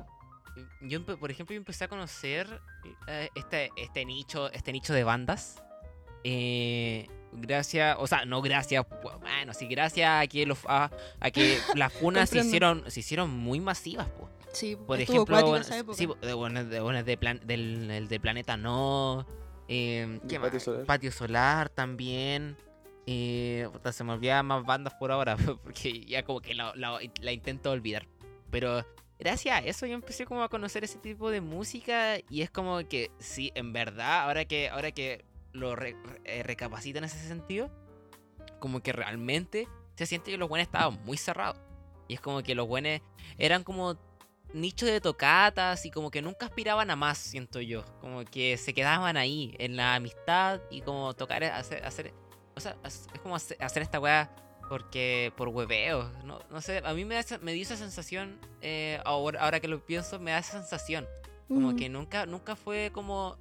[0.82, 2.60] yo, por ejemplo, yo empecé a conocer
[3.06, 5.62] eh, este, este nicho, este nicho de bandas.
[6.24, 8.84] eh, gracias, o sea, no gracias,
[9.20, 13.30] bueno, sí, gracias a que los a, a que las funas se hicieron, se hicieron
[13.30, 14.28] muy masivas, po.
[14.52, 15.96] Sí, Por ejemplo, bueno, esa época.
[15.96, 19.26] sí, de, bueno, de, bueno, de plan- del, el de Planeta No.
[19.68, 20.48] eh, ¿qué De más?
[20.48, 20.84] Patio Solar.
[20.86, 22.56] Patio Solar también.
[23.06, 27.32] eh, se me olvidan más bandas por ahora, porque ya como que la, la- la
[27.32, 28.06] intento olvidar.
[28.50, 28.84] Pero
[29.18, 32.78] gracias a eso yo empecé como a conocer ese tipo de música y es como
[32.88, 37.18] que sí, en verdad, ahora que, ahora que lo re- re- eh, recapacito en ese
[37.26, 37.70] sentido,
[38.60, 41.58] como que realmente se siente que los buenos estaban muy cerrados.
[42.08, 43.00] Y es como que los buenos
[43.36, 43.96] eran como
[44.52, 47.84] nicho de tocatas y como que nunca aspiraban a más, siento yo.
[48.00, 52.14] Como que se quedaban ahí, en la amistad y como tocar, hacer, hacer
[52.56, 54.34] o sea, es como hacer, hacer esta weá
[54.68, 59.00] porque por hueveo, no, no sé, a mí me, da me dio esa sensación, eh,
[59.04, 61.06] ahora, ahora que lo pienso, me da esa sensación.
[61.46, 61.76] Como Mm.
[61.76, 63.38] que nunca, nunca fue como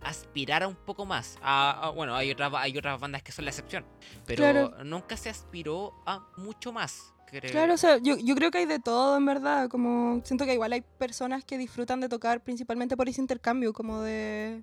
[0.00, 1.38] aspirar a un poco más.
[1.42, 3.84] A, a- bueno, hay otras, hay otras bandas que son la excepción,
[4.26, 4.84] pero Claro.
[4.84, 7.12] nunca se aspiró a mucho más.
[7.26, 7.50] Creo.
[7.50, 9.68] Claro, o sea, yo, yo creo que hay de todo, en verdad.
[9.68, 14.00] Como siento que igual hay personas que disfrutan de tocar principalmente por ese intercambio, como
[14.00, 14.62] de.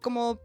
[0.00, 0.38] como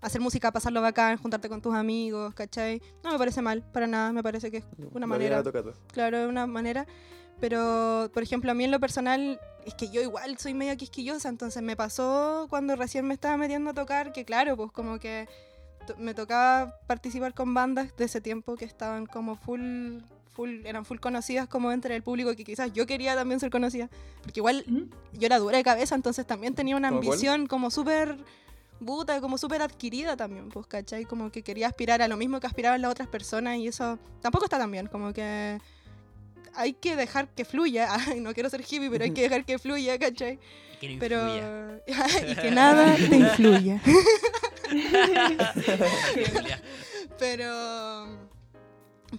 [0.00, 2.80] hacer música, pasarlo bacán, juntarte con tus amigos, ¿cachai?
[3.02, 5.42] No me parece mal, para nada, me parece que es una manera.
[5.92, 6.86] Claro, es una manera.
[7.40, 11.28] Pero, por ejemplo, a mí en lo personal, es que yo igual soy medio quisquillosa,
[11.28, 15.28] entonces me pasó cuando recién me estaba metiendo a tocar, que claro, pues como que
[15.98, 20.00] me tocaba participar con bandas de ese tiempo que estaban como full,
[20.38, 23.88] full, eran full conocidas como entre el público, que quizás yo quería también ser conocida,
[24.22, 24.86] porque igual Ujú.
[25.14, 27.08] yo era dura de cabeza, entonces también tenía una ¿Como cuál?
[27.08, 28.16] ambición como súper
[28.78, 31.04] buta, como súper adquirida también, pues, ¿cachai?
[31.06, 34.44] Como que quería aspirar a lo mismo que aspiraban las otras personas y eso tampoco
[34.44, 35.58] está tan bien, como que
[36.54, 39.58] hay que dejar que fluya, Ay, no quiero ser hippie, pero hay que dejar que
[39.58, 40.38] fluya, ¿cachai?
[40.80, 41.80] Que no Pero...
[42.28, 43.16] y que nada te.
[43.16, 43.82] Influya.
[47.18, 48.27] Pero,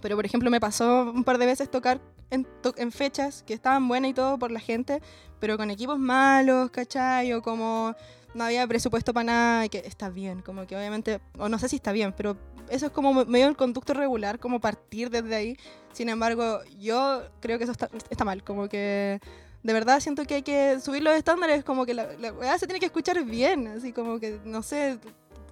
[0.02, 3.54] pero por ejemplo, me pasó un par de veces tocar en, to- en fechas que
[3.54, 5.00] estaban buenas y todo por la gente,
[5.40, 7.32] pero con equipos malos, ¿cachai?
[7.32, 7.94] O como
[8.34, 11.68] no había presupuesto para nada, y que está bien, como que obviamente, o no sé
[11.68, 12.36] si está bien, pero
[12.68, 15.56] eso es como medio el conducto regular, como partir desde ahí.
[15.92, 19.18] Sin embargo, yo creo que eso está, está mal, como que
[19.64, 22.78] de verdad siento que hay que subir los estándares, como que la, weá se tiene
[22.78, 25.00] que escuchar bien, así como que, no sé,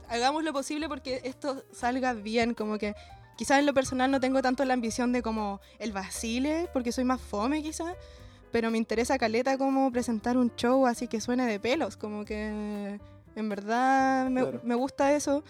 [0.09, 2.95] hagamos lo posible porque esto salga bien, como que
[3.39, 7.05] quizás en lo personal no tengo tanto la ambición de como el vacile, porque soy
[7.05, 7.95] más fome quizás,
[8.53, 12.99] pero me interesa caleta como presentar un show así que suene de pelos, como que
[13.37, 14.61] en verdad me, Claro.
[14.65, 15.45] me gusta eso,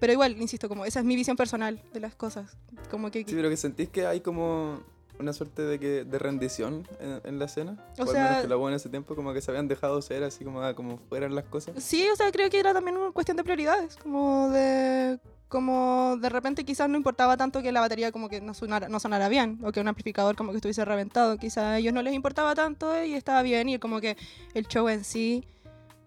[0.00, 2.56] pero igual, insisto, como esa es mi visión personal de las cosas,
[2.90, 3.20] como que...
[3.20, 4.80] Sí, pero que sentís que hay como
[5.20, 7.76] una suerte de, que, de rendición en, en la escena.
[7.98, 9.68] O O, al sea- menos que la buena en ese tiempo como que se habían
[9.68, 11.74] dejado ser así como, ah, como fueran las cosas.
[11.84, 15.20] Sí, o sea, creo que era también una cuestión de prioridades, como de
[15.50, 18.98] como de repente quizás no importaba tanto que la batería como que no sonara, no
[19.00, 22.14] sonara bien o que un amplificador como que estuviese reventado, quizás a ellos no les
[22.14, 24.16] importaba tanto y estaba bien y como que
[24.54, 25.44] el show en sí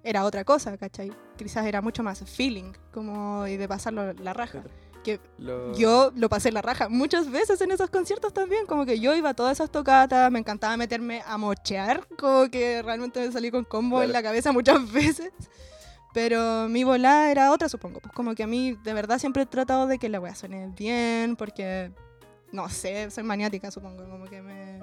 [0.03, 1.11] era otra cosa, ¿cachai?
[1.37, 4.63] Quizás era mucho más feeling, como y de pasarlo la raja.
[5.03, 8.99] Que Lo- yo lo pasé la raja muchas veces en esos conciertos también, como que
[9.01, 13.29] yo iba a todas esas tocatas, me encantaba meterme a mochear, como que realmente me
[13.31, 15.31] salí con combo en la cabeza muchas veces.
[16.13, 17.99] Pero mi volada era otra, supongo.
[17.99, 20.71] Pues como que a mí de verdad siempre he tratado de que la weá suene
[20.77, 21.91] bien, porque
[22.51, 24.79] no sé, soy maniática, supongo, como que me,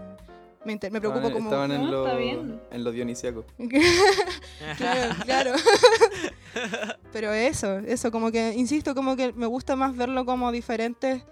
[0.64, 1.51] me, inter- me preocupo estaban, como...
[1.51, 2.61] estaban en, No, lo, está bien.
[2.72, 3.45] en lo dionisiaco.
[4.76, 5.53] claro, claro.
[7.12, 11.22] Pero eso, eso, como que, insisto, como que me gusta más verlo como diferentes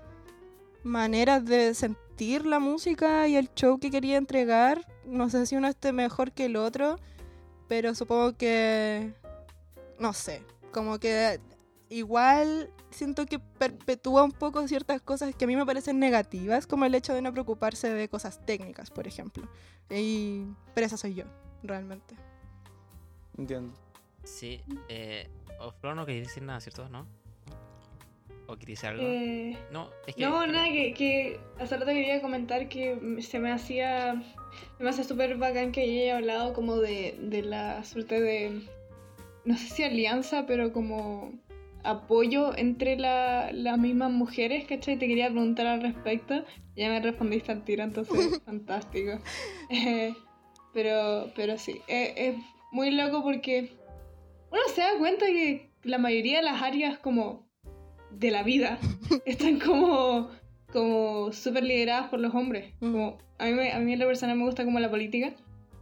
[0.85, 4.87] maneras de sentir la música y el show que quería entregar.
[5.05, 6.99] No sé si uno esté mejor que el otro,
[7.67, 9.13] pero supongo que,
[9.99, 10.43] no sé,
[10.73, 11.41] como que
[11.91, 16.85] igual siento que perpetúa un poco ciertas cosas que a mí me parecen negativas, como
[16.85, 19.49] el hecho de no preocuparse de cosas técnicas, por ejemplo.
[19.91, 20.45] Y,
[20.75, 21.25] pero esa soy yo,
[21.63, 22.15] realmente.
[23.37, 23.73] Entiendo.
[24.25, 25.29] Sí, eh,
[25.81, 26.89] Flor no quería decir nada, ¿cierto?
[26.89, 27.07] ¿No?
[28.47, 29.03] ¿O quería decir algo?
[29.03, 30.23] Eh, no, es que.
[30.23, 34.23] No, nada, que, que hace rato quería comentar que se me hacía,
[34.79, 38.67] se me hace súper bacán que ella haya hablado como de, de la suerte de,
[39.45, 41.33] no sé si alianza, pero como
[41.85, 44.99] apoyo entre la- las mismas mujeres, ¿cachai?
[44.99, 46.45] Te quería preguntar al respecto,
[46.77, 49.21] ya me respondiste al tiro, entonces fantástico.
[49.71, 50.15] Eh,
[50.75, 52.37] pero, pero sí, eh, es
[52.73, 53.73] muy loco porque
[54.51, 57.49] uno se da cuenta que la mayoría de las áreas como
[58.11, 58.79] de la vida
[59.27, 60.31] están como
[60.73, 62.75] como súper lideradas por los hombres.
[62.81, 62.93] Mm.
[62.93, 65.33] Como, a, mí, a mí la persona me gusta como la política.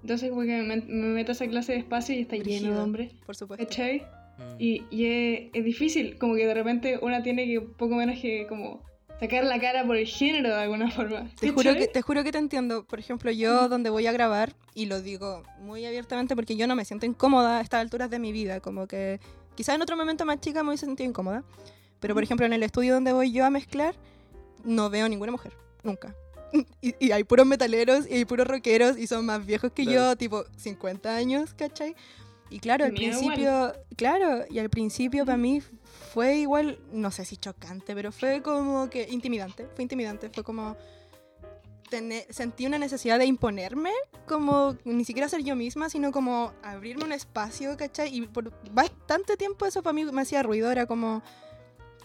[0.02, 2.80] Entonces como que me, me meto a esa clase de espacio y está lleno de
[2.80, 3.12] hombres.
[3.24, 3.64] Por supuesto.
[3.66, 4.00] ¿Cachai?
[4.38, 4.56] Mm.
[4.58, 8.46] Y, y es, es difícil, como que de repente una tiene que poco menos que
[8.46, 8.84] como
[9.20, 11.30] sacar la cara por el género de alguna forma.
[11.40, 12.84] Te juro, que, te juro que te entiendo.
[12.84, 16.76] Por ejemplo, yo donde voy a grabar, y lo digo muy abiertamente porque yo no
[16.76, 18.60] me siento incómoda a estas alturas de mi vida.
[18.60, 19.20] Como que
[19.54, 21.44] quizás en otro momento más chica me hubiese sentido incómoda.
[22.00, 23.94] Pero por ejemplo, en el estudio donde voy yo a mezclar,
[24.64, 25.52] no veo ninguna mujer.
[25.82, 26.14] Nunca.
[26.80, 30.10] Y, y hay puros metaleros y hay puros rockeros y son más viejos que Claro.
[30.12, 31.94] yo, tipo 50 años, ¿cachai?
[32.48, 35.60] Y claro, al Mira, principio, claro, y al principio para mí
[36.12, 40.76] fue igual, no sé si chocante, pero fue como que intimidante, fue intimidante, fue como
[41.90, 43.90] tener- sentí una necesidad de imponerme,
[44.26, 48.14] como ni siquiera ser yo misma, sino como abrirme un espacio, ¿cachai?
[48.16, 51.22] Y por bastante tiempo eso para mí me hacía ruido, era como,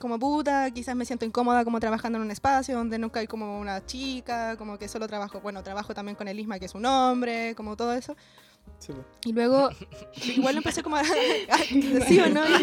[0.02, 3.60] como puta, quizás me siento incómoda como trabajando en un espacio donde nunca hay como
[3.60, 6.86] una chica, como que solo trabajo, bueno, trabajo también con el Isma, que es un
[6.86, 8.18] hombre, como todo eso.
[8.80, 9.06] Sí, pues.
[9.26, 9.70] Y luego,
[10.36, 11.04] igual empecé como a...
[12.08, 12.44] ¿Sí o no?
[12.44, 12.60] Es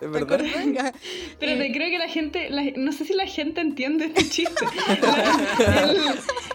[0.00, 0.94] ¿Te verdad.
[1.38, 4.28] Pero Eh, te creo que la gente, la- no sé si la gente entiende este
[4.28, 4.64] chiste.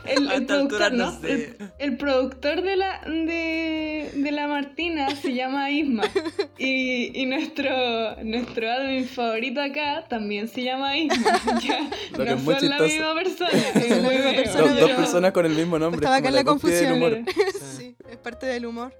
[0.05, 1.21] el, el- el productor, no ¿no?
[1.21, 1.33] sé.
[1.33, 6.03] El, el productor de la, de, de la Martina se llama Isma.
[6.57, 7.69] Y, y nuestro,
[8.23, 11.39] nuestro admin favorito acá también se llama Isma.
[11.61, 13.49] Ya, Lo que no es muy son la misma persona.
[13.75, 15.97] Es la muy misma feo, persona, Dos, personas con el mismo nombre.
[15.97, 16.93] Estaba acá en la confusión.
[16.93, 17.19] humor.
[17.77, 18.93] sí, es parte del humor.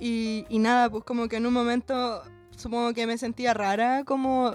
[0.00, 2.22] Y, y nada, pues como que en un momento
[2.64, 4.54] supongo que me sentía rara, como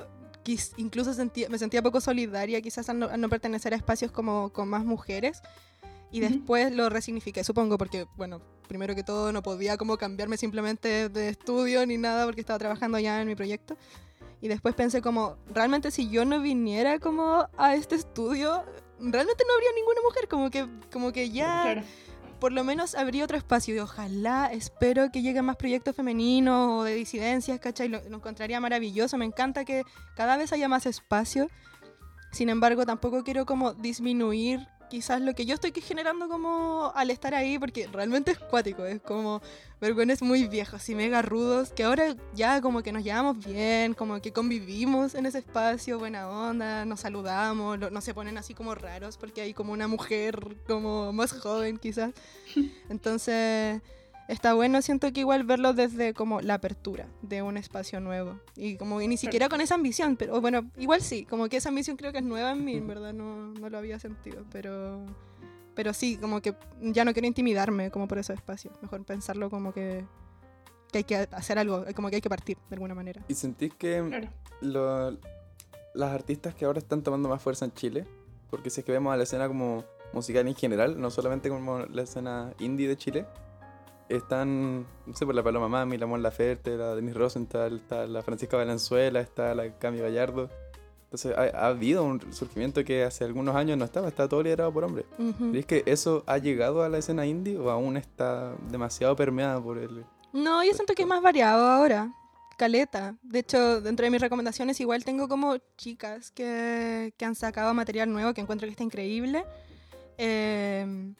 [0.78, 4.50] incluso sentía, me sentía poco solidaria quizás al no, al no pertenecer a espacios como
[4.52, 5.44] con más mujeres.
[6.12, 6.34] Y Ujú.
[6.34, 11.30] después lo resignifiqué, supongo, porque, bueno, primero que todo no podía como cambiarme simplemente de
[11.30, 13.78] estudio ni nada porque estaba trabajando ya en mi proyecto.
[14.42, 18.64] Y después pensé como, realmente si yo no viniera como a este estudio,
[19.00, 21.82] realmente no habría ninguna mujer, como que, como que ya Claro.
[22.40, 26.84] Por lo menos abrí otro espacio y ojalá, espero que lleguen más proyectos femeninos o
[26.84, 27.90] de disidencias, ¿cachai?
[27.90, 29.84] Lo, lo encontraría maravilloso, me encanta que
[30.16, 31.50] cada vez haya más espacio.
[32.32, 37.34] Sin embargo, tampoco quiero como disminuir quizás lo que yo estoy generando como al estar
[37.34, 39.42] ahí, porque realmente es cuático, es como
[39.80, 44.22] vergüenza muy viejos y mega rudos, que ahora ya como que nos llevamos bien, como
[44.22, 49.18] que convivimos en ese espacio, buena onda, nos saludamos, no se ponen así como raros
[49.18, 52.12] porque hay como una mujer como más joven quizás.
[52.90, 53.82] Entonces,
[54.30, 58.40] está bueno, siento que igual verlo desde como la apertura de un espacio nuevo.
[58.56, 61.70] Y como y ni siquiera con esa ambición, pero bueno, igual sí, como que esa
[61.70, 65.06] ambición creo que es nueva en mí, en verdad no, no lo había sentido, pero...
[65.76, 68.74] Pero sí, como que ya no quiero intimidarme como por esos espacios.
[68.82, 70.04] Mejor pensarlo como que,
[70.92, 73.24] que hay que hacer algo, como que hay que partir de alguna manera.
[73.30, 74.28] ¿Y sentís que Claro.
[74.62, 75.12] lo-
[75.94, 78.06] las artistas que ahora están tomando más fuerza en Chile,
[78.50, 81.80] porque si es que vemos a la escena como musical en general, no solamente como
[81.80, 83.26] la escena indie de Chile,
[84.10, 88.22] están, no sé, por la Paloma Mami, la Mon Laferte, la Denise Rosenthal, está la
[88.24, 90.50] Francisca Valenzuela, está la Cami Gallardo.
[91.04, 94.72] Entonces ha, ha habido un surgimiento que hace algunos años no estaba, estaba todo liderado
[94.72, 95.06] por hombres.
[95.18, 95.52] Ujú.
[95.52, 99.78] ¿Crees que eso ha llegado a la escena indie o aún está demasiado permeada por
[99.78, 100.06] el...
[100.34, 102.14] No, yo siento que es más variado ahora.
[102.58, 103.16] Caleta.
[103.24, 108.12] De hecho, dentro de mis recomendaciones igual tengo como chicas que, que han sacado material
[108.12, 109.46] nuevo que encuentro que está increíble.
[110.18, 111.14] Eh,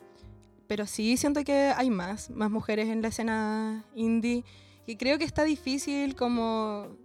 [0.70, 4.46] pero sí siento que hay más, más mujeres en la escena indie.
[4.86, 6.96] Y creo que está difícil como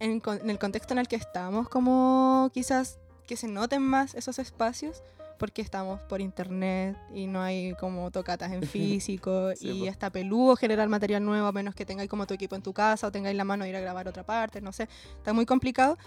[0.00, 4.38] en, en el contexto en el que estamos, como quizás que se noten más esos
[4.38, 5.02] espacios.
[5.38, 10.56] Porque estamos por internet y no hay como tocatas en físico Sí, y está peludo
[10.56, 13.36] generar material nuevo a menos que tengáis como tu equipo en tu casa o tengáis
[13.36, 14.88] la mano de ir a grabar otra parte, no sé,
[15.18, 15.98] está muy complicado.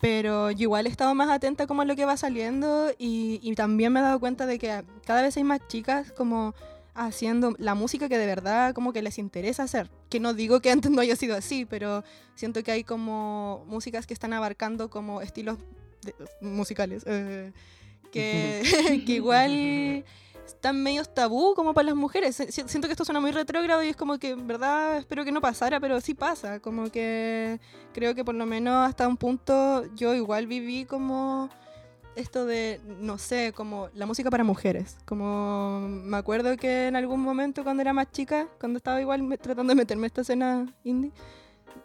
[0.00, 3.54] Pero yo igual he estado más atenta como a lo que va saliendo y, y
[3.54, 6.54] también me he dado cuenta de que cada vez hay más chicas como
[6.94, 9.90] haciendo la música que de verdad como que les interesa hacer.
[10.10, 14.06] Que no digo que antes no haya sido así, pero siento que hay como músicas
[14.06, 15.58] que están abarcando como estilos
[16.02, 17.02] de- musicales.
[17.06, 17.52] eh,
[18.12, 18.62] que,
[19.06, 20.04] que igual
[20.46, 22.36] están medios tabú como para las mujeres.
[22.36, 25.32] Si- Siento que esto suena muy retrógrado y es como que en verdad espero que
[25.32, 26.60] no pasara, pero sí pasa.
[26.60, 27.60] Como que
[27.92, 31.48] creo que por lo menos hasta un punto yo igual viví como
[32.14, 34.96] esto de, no sé, como la música para mujeres.
[35.04, 39.72] Como me acuerdo que en algún momento cuando era más chica, cuando estaba igual tratando
[39.72, 41.12] de meterme a esta escena indie,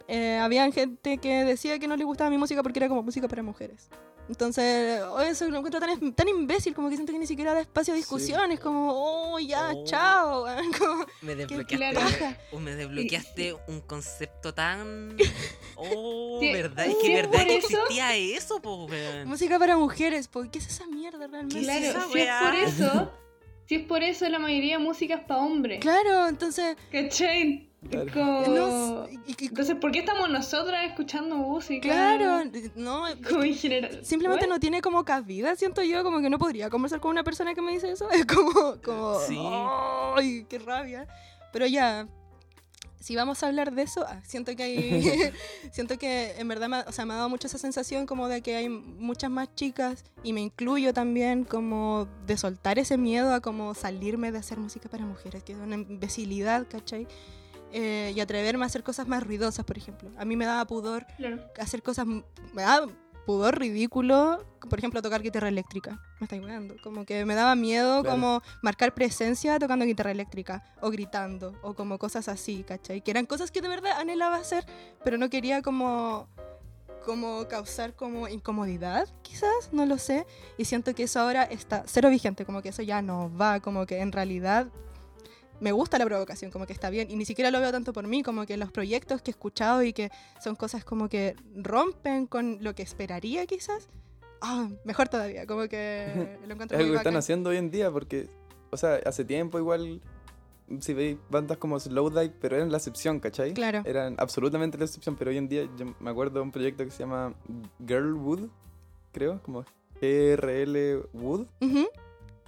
[0.07, 3.27] eh, había gente que decía que no le gustaba mi música porque era como música
[3.27, 3.89] para mujeres.
[4.31, 7.59] Entonces, oh, eso lo encuentro tan, tan imbécil, como que siento que ni siquiera da
[7.59, 9.83] espacio a discusiones, como, oh, ya, Oh.
[9.83, 10.45] chao.
[10.79, 15.17] como, Me qué desbloqueaste, me desbloqueaste un concepto tan.
[15.83, 19.27] Oh, Sí, verdad, es sí, que verdad por que eso- existía eso, po, weón.
[19.27, 21.55] Música para mujeres, po, ¿qué es esa mierda realmente?
[21.55, 23.11] ¿Qué es Claro, si es por eso,
[23.67, 25.79] si es por eso la mayoría de música es para hombres.
[25.81, 27.70] Claro, entonces, ¿Cachai?
[27.89, 28.11] Claro.
[28.13, 31.81] Como- No sé, y- y- Entonces, ¿por qué estamos nosotras escuchando música?
[31.89, 32.43] claro,
[32.75, 34.05] no, Como en general.
[34.05, 34.53] simplemente What?
[34.53, 37.61] no tiene como cabida, siento yo, como que no podría conversar con una persona que
[37.61, 38.07] me dice eso.
[38.11, 39.37] Es como, como, Sí.
[40.15, 41.07] ¡ay, qué rabia!
[41.51, 42.07] Pero ya,
[42.99, 44.71] si vamos a hablar de eso, ah, siento que hay,
[45.71, 48.41] siento que en verdad me, o sea, me ha dado mucho esa sensación como de
[48.43, 53.41] que hay muchas más chicas, y me incluyo también, como de soltar ese miedo a
[53.41, 57.07] como salirme de hacer música para mujeres, que es una imbecilidad, ¿cachai?
[57.73, 60.09] Eh, y atreverme a hacer cosas más ruidosas, por ejemplo.
[60.17, 61.39] A mí me daba pudor Claro.
[61.59, 62.05] hacer cosas.
[62.05, 62.87] Me daba
[63.25, 66.01] pudor ridículo, por ejemplo, tocar guitarra eléctrica.
[66.19, 66.75] Me estáis weando.
[66.83, 68.15] Como que me daba miedo, Claro.
[68.15, 73.01] como marcar presencia tocando guitarra eléctrica, o gritando, o como cosas así, ¿cachai?
[73.01, 74.65] Que eran cosas que de verdad anhelaba hacer,
[75.03, 76.27] pero no quería como
[77.05, 80.27] como causar como incomodidad, quizás, no lo sé,
[80.59, 83.87] y siento que eso ahora está cero vigente, como que eso ya no va, como
[83.87, 84.67] que en realidad
[85.61, 88.07] me gusta la provocación, como que está bien, y ni siquiera lo veo tanto por
[88.07, 92.25] mí, como que los proyectos que he escuchado y que son cosas como que rompen
[92.25, 93.87] con lo que esperaría quizás,
[94.41, 98.27] ah, mejor todavía, como que lo encuentro Es que están haciendo hoy en día porque,
[98.71, 100.01] o sea, hace tiempo igual,
[100.79, 103.53] si veis bandas como Slowdive, pero eran la excepción, ¿cachai?
[103.53, 103.83] Claro.
[103.85, 106.89] Eran absolutamente la excepción, pero hoy en día yo me acuerdo de un proyecto que
[106.89, 107.35] se llama
[107.85, 108.49] Girlwood,
[109.11, 109.63] creo, como
[110.01, 111.87] GRL Wood, Ujú,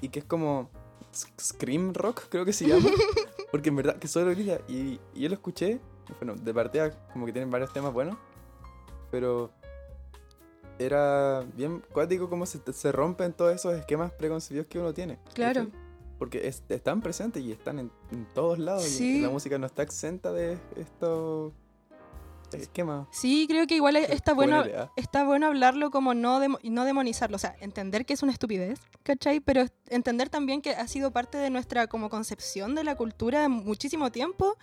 [0.01, 0.71] y que es como
[1.39, 2.89] Scream Rock, creo que se llama,
[3.51, 5.79] porque en verdad que solo grita, y, y yo lo escuché,
[6.19, 8.17] bueno, de partida como que tienen varios temas buenos,
[9.11, 9.51] pero
[10.79, 15.19] era bien cuático como se, se rompen todos esos esquemas preconcebidos que uno tiene.
[15.33, 15.67] Claro.
[16.17, 18.83] Porque es- están presentes y están en, en todos lados.
[18.83, 19.19] Sí.
[19.19, 21.53] Y la música no está exenta de estos
[23.11, 24.63] Sí, creo que igual está bueno,
[24.95, 28.31] está bueno hablarlo como no, demo- y no demonizarlo, o sea, entender que es una
[28.31, 29.39] estupidez, ¿cachai?
[29.39, 34.11] Pero entender también que ha sido parte de nuestra como concepción de la cultura muchísimo
[34.11, 34.55] tiempo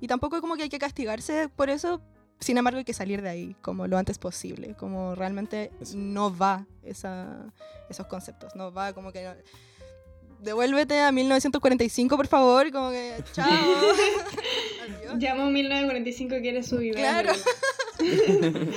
[0.00, 2.00] y tampoco como que hay que castigarse por eso,
[2.40, 5.96] sin embargo hay que salir de ahí como lo antes posible, como realmente Eso.
[5.96, 7.52] no va esa,
[7.88, 9.24] esos conceptos, no va como que...
[9.24, 9.34] no-
[10.40, 13.48] Devuélvete a 1945, por favor, como que chao.
[15.18, 16.98] Llamo 1945 que eres su vida.
[16.98, 17.32] Claro.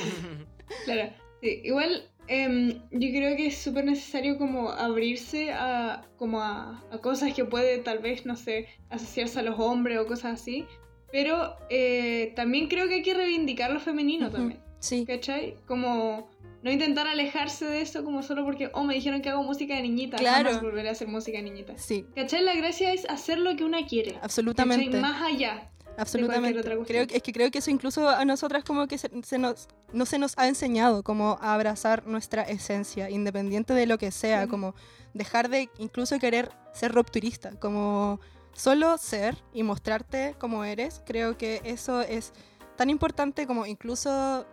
[0.86, 6.84] Claro, sí, igual em, yo creo que es súper necesario como abrirse a, como a,
[6.91, 10.66] a cosas que puede tal vez, no sé, asociarse a los hombres o cosas así,
[11.12, 15.06] pero eh, también creo que hay que reivindicar lo femenino también, Sí.
[15.06, 15.56] ¿cachai?
[15.68, 16.30] Como
[16.64, 19.84] no intentar alejarse de eso como solo porque, oh, me dijeron que hago música de
[19.84, 20.50] niñita, Claro.
[20.50, 21.78] jamás volveré a hacer música de niñita.
[21.78, 22.44] Sí, ¿Cachai?
[22.44, 24.20] La gracia es hacer lo que una quiere.
[24.22, 24.86] absolutamente.
[24.88, 25.02] ¿cachai?
[25.02, 25.70] Más allá.
[25.98, 26.62] Absolutamente.
[26.86, 29.68] Creo, que- es que creo que eso incluso a nosotras como que se, se nos,
[29.94, 34.48] no se nos ha enseñado como a abrazar nuestra esencia, independiente de lo que sea,
[34.48, 34.74] como
[35.14, 38.20] dejar de incluso querer ser rupturista, como
[38.54, 41.02] solo ser y mostrarte como eres.
[41.06, 42.34] Creo que eso es
[42.78, 44.46] tan importante como incluso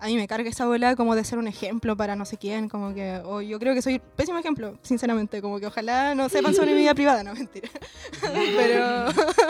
[0.00, 2.68] a mí me carga esa bola como de ser un ejemplo para no sé quién,
[2.68, 6.54] como que, o yo creo que soy pésimo ejemplo, sinceramente, como que ojalá no sepan
[6.54, 7.68] sobre mi vida privada, no, mentira.
[8.20, 9.06] Pero,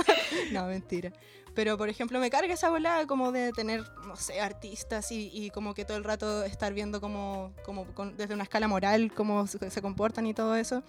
[0.52, 1.12] no, mentira.
[1.54, 5.50] Pero, por ejemplo, me carga esa bola como de tener, no sé, artistas y, y
[5.50, 9.46] como que todo el rato estar viendo como, como con- desde una escala moral cómo
[9.48, 10.82] se, se comportan y todo eso.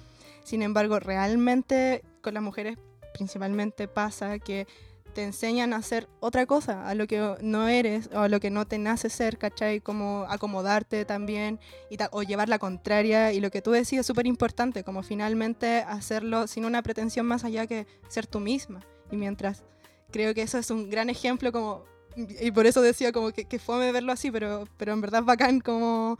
[0.44, 2.78] Sin embargo, realmente con las mujeres
[3.14, 4.68] principalmente pasa que
[5.12, 8.50] te enseñan a hacer otra cosa, a lo que no eres o a lo que
[8.50, 9.82] no te nace ser, ¿cachai?
[9.82, 11.60] Como acomodarte también
[11.90, 13.34] y ta- o llevar la contraria.
[13.34, 17.44] Y lo que tú decís es súper importante, como finalmente hacerlo sin una pretensión más
[17.44, 18.82] allá que ser tú misma.
[19.12, 19.64] Y mientras
[20.12, 21.84] creo que eso es un gran ejemplo como...
[22.16, 25.60] Y por eso decía como que, que verlo así, pero, pero en verdad es bacán
[25.60, 26.18] como...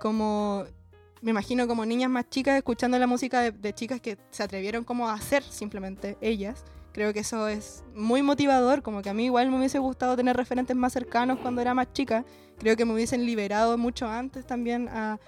[0.00, 0.64] como
[1.22, 4.84] me imagino como niñas más chicas escuchando la música de, de chicas que se atrevieron
[4.84, 6.64] como a hacer simplemente ellas.
[6.92, 10.36] Creo que eso es muy motivador, como que a mí igual me hubiese gustado tener
[10.36, 12.24] referentes más cercanos cuando era más chica.
[12.58, 15.18] Creo que me hubiesen liberado mucho antes también a,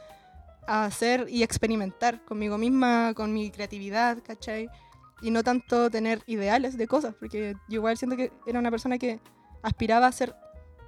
[0.67, 4.69] a hacer y experimentar conmigo misma, con mi creatividad, ¿cachai?
[5.23, 8.99] Y no tanto tener ideales de cosas, porque yo igual siento que era una persona
[8.99, 9.21] que
[9.63, 10.35] aspiraba a ser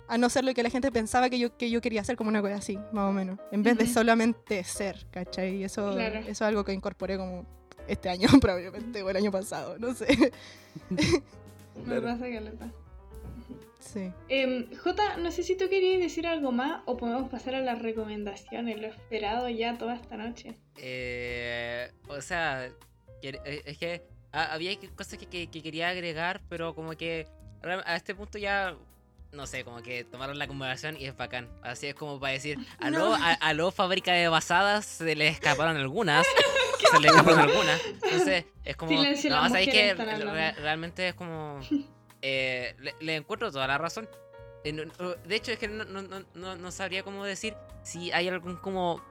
[0.07, 2.29] a no ser lo que la gente pensaba que yo, que yo quería ser como
[2.29, 3.93] una cosa así, más o menos, en vez de Ujú.
[3.95, 5.55] solamente ser, ¿cachai?
[5.57, 6.19] Y eso, Claro.
[6.19, 7.47] eso es algo que incorporé como
[7.89, 10.33] este año probablemente, o el año pasado, no sé.
[11.87, 12.71] Me pasa caleta.
[13.81, 14.11] Sí.
[14.29, 17.81] Em, Jota, no sé si tú querías decir algo más o podemos pasar a las
[17.83, 20.55] recomendaciones, lo esperado ya toda esta noche.
[20.79, 22.67] Eh, o sea,
[23.23, 27.27] eh, es que había cosas que, que- que quería agregar, pero como que
[27.63, 28.75] a este punto ya,
[29.35, 31.49] no sé, como que tomaron la conversación y es bacán.
[31.63, 33.15] Así es como para decir, aló, No.
[33.15, 36.27] a- aló fábrica de basadas, se le escaparon algunas.
[36.91, 37.81] se le escaparon algunas.
[37.87, 38.91] Entonces, es como...
[38.93, 40.33] Silencio, no, hablando.
[40.33, 41.61] Re- realmente es como...
[42.23, 44.09] eh, le, le encuentro toda la razón.
[44.65, 44.85] Eh, no-
[45.27, 48.57] De hecho, es que no, no, no- no, no sabría cómo decir si hay algún
[48.57, 49.05] como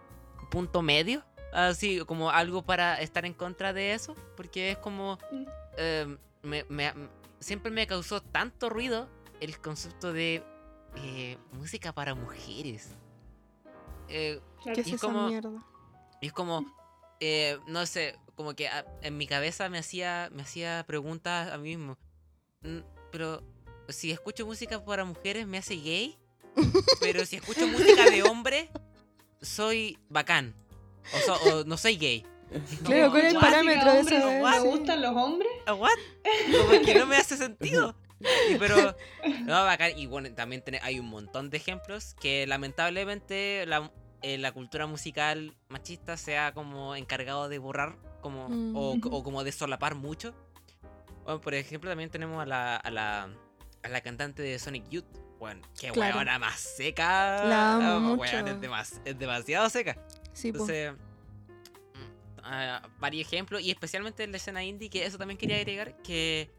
[0.50, 5.20] punto medio, así como algo para estar en contra de eso, porque es como...
[5.32, 5.44] Mm.
[5.78, 6.94] eh, me- me-
[7.40, 9.10] siempre me causó tanto ruido
[9.44, 10.44] el concepto de
[10.96, 12.90] eh, música para mujeres.
[14.08, 14.40] Eh.
[14.64, 15.52] ¿Qué es Y esa como- mierda?
[16.22, 16.66] es como,
[17.20, 21.58] eh, no sé, como que ah, en mi cabeza me hacía, me hacía preguntas a
[21.58, 21.98] mí mismo.
[23.12, 23.44] Pero
[23.90, 26.18] si escucho música para mujeres me hace gay.
[27.02, 28.70] Pero si escucho música de hombre,
[29.42, 30.56] soy bacán.
[31.14, 32.26] O, so- o no soy gay.
[32.52, 33.42] Es como, Claro, ¿cuál es el "What?
[33.42, 34.28] parámetro de hombres, eso?
[34.30, 35.52] ¿Me gustan los hombres?
[35.68, 35.90] ¿What?
[36.70, 37.96] Como que no me hace sentido.
[38.50, 38.96] Y pero,
[39.46, 39.98] no, bacán.
[39.98, 45.56] Y bueno, también hay un montón de ejemplos que lamentablemente la, eh, la cultura musical
[45.70, 48.74] machista se ha como encargado de borrar como, Mm.
[48.76, 50.34] o, como de solapar mucho.
[51.26, 53.30] Bueno, por ejemplo, también tenemos a la, a la,
[53.84, 55.06] a la cantante de Sonic Youth.
[55.40, 56.16] Bueno, qué Claro.
[56.18, 57.44] huevona más seca.
[57.44, 58.22] La amo mucho.
[58.34, 59.98] weón, es, demas- es demasiado seca.
[60.32, 60.50] Sí.
[60.50, 65.58] Entonces, mm, ah, varios ejemplos, y especialmente en la escena indie, que eso también quería
[65.58, 66.50] agregar, que,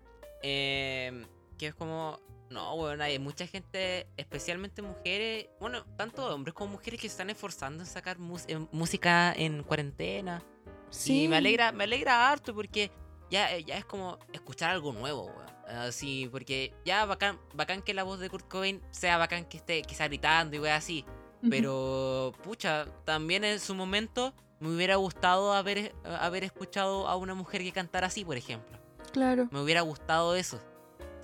[0.42, 6.72] eh, que es como, no, bueno, hay mucha gente, especialmente mujeres, bueno, tanto hombres como
[6.72, 8.16] mujeres que se están esforzando en sacar
[8.48, 10.42] en música en cuarentena.
[10.90, 11.24] Sí.
[11.24, 12.90] Y me alegra, me alegra harto porque
[13.30, 15.54] ya, eh, ya es como escuchar algo nuevo, weón.
[15.66, 19.82] Así, porque ya bacán, bacán que la voz de Kurt Cobain sea bacán que esté,
[19.82, 21.04] que sea gritando y weón así.
[21.50, 27.62] Pero, pucha, también en su momento me hubiera gustado haber, haber escuchado a una mujer
[27.62, 28.78] que cantara así, por ejemplo.
[29.12, 29.48] Claro.
[29.50, 30.58] Me hubiera gustado eso.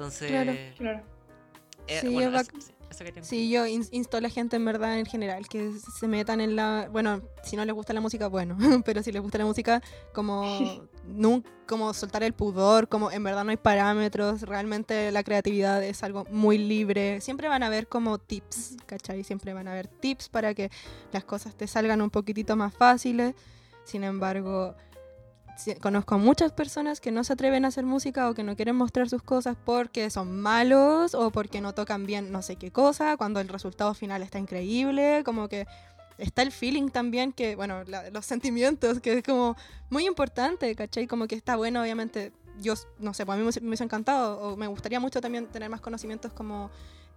[0.01, 0.53] Entonces, Claro.
[0.79, 1.03] Claro.
[1.87, 4.65] eh, Sí, bueno, es eso, eso quería- Sí, yo ins- insto a la gente en
[4.65, 6.89] verdad en general que se metan en la...
[6.91, 9.83] Bueno, si no les gusta la música, bueno, pero si les gusta la música,
[10.15, 10.43] como,
[11.07, 16.03] nun- como soltar el pudor, como en verdad no hay parámetros, realmente la creatividad es
[16.03, 17.21] algo muy libre.
[17.21, 19.23] Siempre van a haber como tips, ¿cachai?
[19.23, 20.71] Siempre van a haber tips para que
[21.13, 23.35] las cosas te salgan un poquitito más fáciles.
[23.85, 24.75] Sin embargo,
[25.81, 28.77] conozco a muchas personas que no se atreven a hacer música o que no quieren
[28.77, 33.17] mostrar sus cosas porque son malos o porque no tocan bien no sé qué cosa,
[33.17, 35.67] cuando el resultado final está increíble, como que
[36.19, 37.83] está el feeling también, que bueno,
[38.13, 39.57] los sentimientos, que es como
[39.89, 41.07] muy importante, ¿cachai?
[41.07, 44.57] Como que está bueno, obviamente, yo no sé, pues a mí me, me encantado, o
[44.57, 46.71] me gustaría mucho también tener más conocimientos como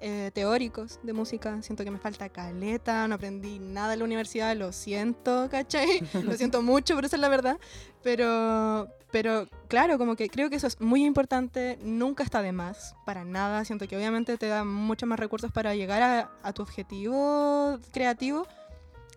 [0.05, 4.53] eh, teóricos de música, siento que me falta caleta, no aprendí nada en la universidad,
[4.53, 6.01] lo siento, ¿cachai?
[6.23, 7.57] lo siento mucho, pero esa es la verdad.
[8.01, 12.95] Pero, pero claro, como que creo que eso es muy importante, nunca está de más,
[13.05, 13.63] para nada.
[13.63, 18.45] Siento que obviamente te da muchos más recursos para llegar a, a tu objetivo creativo.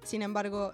[0.05, 0.72] Sin embargo,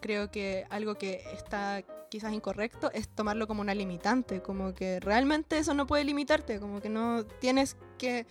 [0.00, 5.58] creo que algo que está quizás incorrecto es tomarlo como una limitante, como que realmente
[5.58, 8.26] eso no puede limitarte, como que no tienes que,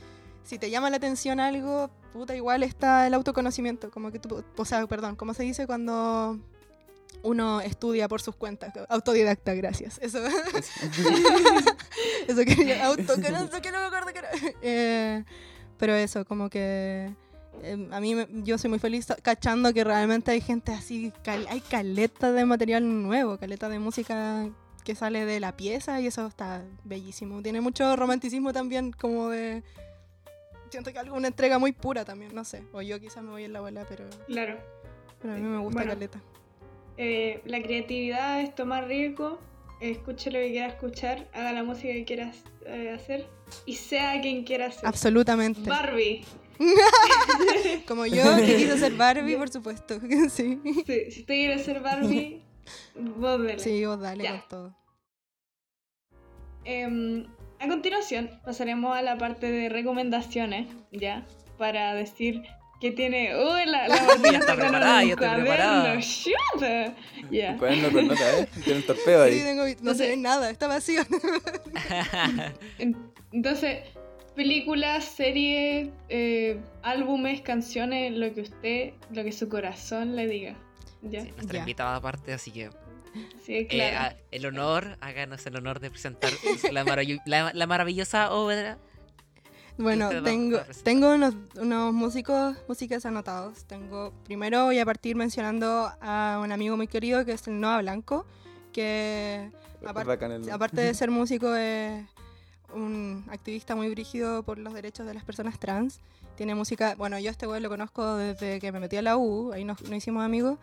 [0.49, 4.65] si te llama la atención algo, puta, igual está el autoconocimiento, como que tú, o
[4.65, 6.39] sea, perdón, ¿cómo se dice cuando
[7.21, 8.73] uno estudia por sus cuentas?
[8.89, 9.99] Autodidacta, gracias.
[10.01, 10.19] Eso,
[12.27, 14.29] eso que no me acuerdo que era.
[14.61, 15.23] Eh,
[15.77, 17.13] pero eso, como que
[17.63, 21.61] eh, a mí yo soy muy feliz cachando que realmente hay gente así, cal- hay
[21.61, 24.47] caleta de material nuevo, caleta de música
[24.83, 27.41] que sale de la pieza y eso está bellísimo.
[27.43, 29.63] Tiene mucho romanticismo también, como de...
[30.69, 32.63] Siento que algo, una entrega muy pura también, no sé.
[32.73, 34.59] O yo quizás me voy en la bola, pero, Claro.
[35.21, 35.93] pero a mí me gusta Bueno.
[35.93, 36.21] caleta.
[36.97, 39.39] Eh, la creatividad es tomar riesgo,
[39.81, 43.27] escuche lo que quiera escuchar, haga la música que quieras eh, hacer
[43.65, 44.85] y sea quien quiera ser.
[44.85, 45.67] Absolutamente.
[45.69, 46.23] Barbie.
[47.87, 49.97] Como yo, que quiso ser Barbie, por supuesto.
[50.29, 50.59] sí.
[50.85, 52.43] Sí, si usted quiere ser Barbie,
[52.95, 53.59] vos dele.
[53.59, 54.75] Sí, vos dale con todo.
[56.65, 57.25] Em,
[57.59, 61.25] a continuación pasaremos a la parte de recomendaciones, ¿ya?
[61.57, 62.43] Para decir
[62.79, 63.35] que tiene...
[63.35, 65.95] ¡Uy, la, la Martina está preparada, ya está preparada.
[65.99, 66.61] ¡Shut!
[67.29, 67.51] Ya.
[67.51, 68.47] Un cuaderno con nota, ¿eh?
[68.63, 69.39] Tiene un torpeo Sí, ahí.
[69.41, 71.01] tengo- no se ve nada, está vacío.
[72.77, 72.95] En-
[73.31, 73.79] Entonces,
[74.35, 80.55] películas, series, eh, álbumes, canciones, lo que usted, lo que su corazón le diga.
[81.01, 81.21] ¿Ya?
[81.21, 81.59] Sí, nuestra Ya.
[81.59, 82.69] invitada aparte, así que
[83.45, 83.97] Sí, eh, claro.
[83.99, 86.31] a- el honor, háganos el honor de presentar
[86.71, 88.77] la, marav- la- la maravillosa obra.
[89.77, 93.63] Bueno, tengo, tengo unos, unos músicos, músicas anotados.
[93.65, 97.81] Tengo, primero voy a partir mencionando a un amigo muy querido que es el Noah
[97.81, 98.25] Blanco,
[98.73, 99.49] que
[99.83, 102.05] apar- Bacán el- aparte de ser músico es
[102.73, 106.01] un activista muy brígido por los derechos de las personas trans.
[106.35, 109.17] Tiene música, bueno, yo a este güey lo conozco desde que me metí a la
[109.17, 110.57] U, ahí nos, nos hicimos amigos.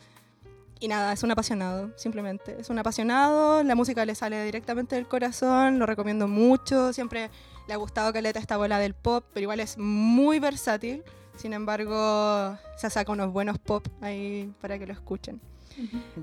[0.79, 2.57] Y nada, es un apasionado, simplemente.
[2.61, 7.31] Es un apasionado, la música le sale directamente del corazón, lo recomiendo mucho, siempre
[7.67, 11.03] le ha gustado caleta esta bola del pop, pero igual es muy versátil.
[11.37, 15.41] Sin embargo, se saca unos buenos pop ahí para que lo escuchen.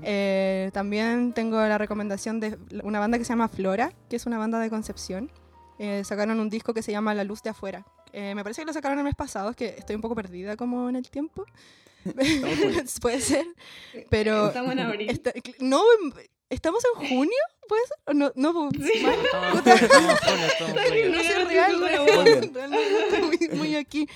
[0.02, 4.38] Eh, también tengo la recomendación de una banda que se llama Flora, que es una
[4.38, 5.30] banda de Concepción.
[5.78, 7.84] Eh, sacaron un disco que se llama La Luz de Afuera.
[8.12, 10.56] Eh, me parece que lo sacaron el mes pasado, es que estoy un poco perdida
[10.56, 11.44] como en el tiempo.
[13.00, 13.46] Puede ser,
[14.10, 14.48] pero...
[14.48, 15.10] Estamos en abril.
[15.10, 15.82] Está- no,
[16.50, 17.38] ¿estamos en junio?
[17.68, 17.96] ¿Puede ser?
[18.06, 19.00] ¿O No, no, pues, Sí.
[19.02, 19.14] mal.
[19.24, 21.10] Estamos estamos full, estamos full.
[21.10, 22.60] No sí, real, realmente
[23.08, 24.06] estoy muy, muy aquí.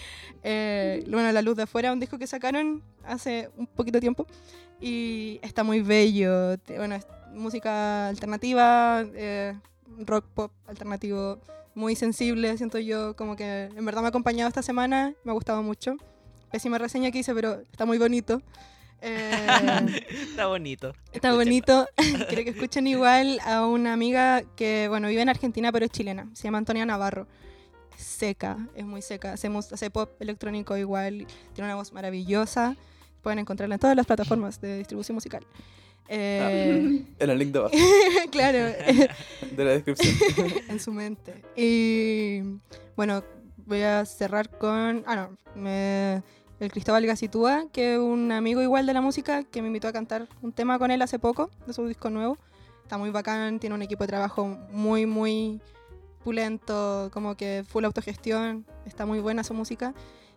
[0.43, 4.27] Eh, bueno, La Luz de Afuera, un disco que sacaron hace un poquito de tiempo
[4.81, 6.57] y está muy bello.
[6.77, 9.55] Bueno, es música alternativa, eh,
[10.01, 11.41] rock pop alternativo,
[11.75, 15.35] muy sensible, siento yo, como que en verdad me ha acompañado esta semana, me ha
[15.35, 15.97] gustado mucho.
[16.51, 18.41] Pésima reseña que hice, pero está muy bonito.
[19.01, 19.47] Eh,
[20.11, 20.93] Está bonito.
[21.13, 21.87] Está bonito.
[22.29, 26.29] Quiero que escuchen igual a una amiga que, bueno, vive en Argentina, pero es chilena.
[26.35, 27.27] Se llama Antonia Navarro.
[27.97, 29.33] Seca, es muy seca.
[29.35, 31.27] Hace pop electrónico igual.
[31.55, 32.77] Tiene una voz maravillosa.
[33.23, 35.45] Pueden encontrarla en todas las plataformas de distribución musical.
[36.09, 37.75] Eh, En el link de abajo,
[38.31, 40.15] claro, de la descripción.
[40.69, 41.43] en su mente.
[41.57, 42.41] Y
[42.97, 43.23] bueno,
[43.67, 45.05] voy a cerrar con.
[45.07, 45.37] Ah, no.
[45.61, 46.23] me-
[46.61, 49.93] el Cristóbal Gacitúa, que es un amigo igual de la música, que me invitó a
[49.93, 52.37] cantar un tema con él hace poco, de su disco nuevo.
[52.83, 55.61] Está muy bacán, tiene un equipo de trabajo muy, muy
[56.25, 58.67] pulento, como que full autogestión.
[58.87, 59.95] Está muy buena su música.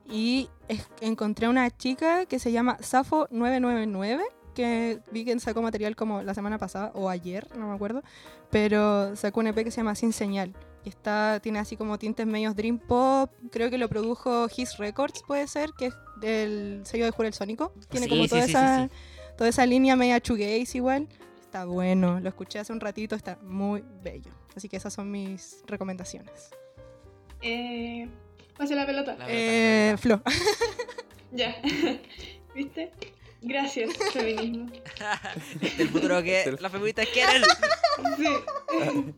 [0.10, 4.22] Y es- encontré una chica que se llama Safo999,
[4.54, 8.04] que vi que sacó material como la semana pasada o ayer, no me acuerdo,
[8.50, 10.54] pero sacó un EP que se llama Sin Señal.
[10.84, 15.22] Y está, tiene así como tintes medios Dream Pop, creo que lo produjo His Records,
[15.28, 17.72] puede ser, que es del sello de Jurel Sónico.
[17.90, 18.94] Tiene Sí, como sí, toda, sí, esa, sí.
[19.38, 21.08] toda esa línea media shoegaze igual.
[21.42, 24.32] Está bueno, lo escuché hace un ratito, está muy bello.
[24.56, 26.50] Así que esas son mis recomendaciones.
[27.42, 28.08] Eh,
[28.58, 29.16] pase la pelota.
[29.18, 30.22] La Eh, Flo.
[31.34, 31.56] Ya.
[32.56, 32.92] ¿Viste?
[33.42, 34.72] Gracias, feminismo.
[35.62, 37.42] Este el futuro que las feministas quieren.
[38.18, 38.26] Sí.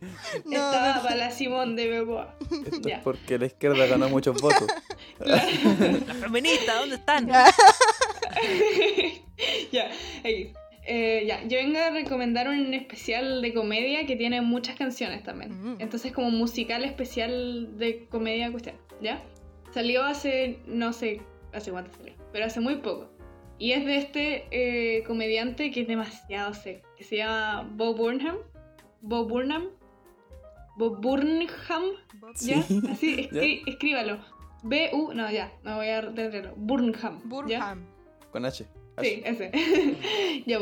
[0.46, 1.04] No, Estaba no.
[1.04, 2.36] para la Simón de Beboa.
[2.66, 2.96] Esto Ya.
[2.98, 4.68] es porque la izquierda ganó muchos votos.
[5.20, 5.46] Las
[6.18, 7.30] feministas, ¿dónde están?
[9.72, 9.92] ya,
[10.24, 10.54] X.
[10.86, 15.76] Eh, ya, yo vengo a recomendar un especial de comedia que tiene muchas canciones también.
[15.76, 15.78] Mm.
[15.80, 19.22] Entonces, como musical especial de comedia cuestión, ¿ya?
[19.74, 21.22] Salió hace, no sé,
[21.54, 23.10] hace cuánto salió, pero hace muy poco.
[23.64, 28.36] Y es de este eh, comediante que es demasiado seco, que se llama Bob Burnham.
[29.00, 29.70] Bob Burnham.
[30.76, 31.48] Bob Burnham.
[32.42, 32.62] ¿Ya?
[32.62, 32.82] Sí.
[32.92, 34.20] Así, escrí- escríbalo.
[34.64, 36.56] B-U, no, ya, no voy a deletrearlo.
[36.58, 37.22] Burnham.
[37.48, 37.60] ¿ya?
[37.60, 37.86] Burham.
[38.34, 38.66] Con H.
[39.02, 40.44] Sí, ese.
[40.46, 40.60] ya.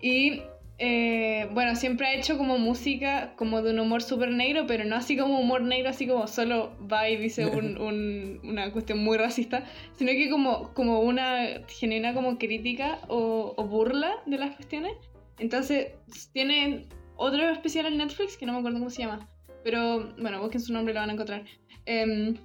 [0.00, 0.40] Y
[0.78, 4.94] eh, bueno, siempre ha hecho como música como de un humor súper negro, pero no
[4.96, 9.18] así como humor negro, así como solo va y dice un- un- una cuestión muy
[9.18, 9.64] racista,
[9.96, 14.92] sino que como, como una genuina como crítica o, o burla de las cuestiones.
[15.40, 15.88] Entonces,
[16.32, 19.28] tiene otro especial en Netflix, que no me acuerdo cómo se llama,
[19.64, 21.44] pero bueno, busquen su nombre y lo van a encontrar.
[21.86, 22.36] Em,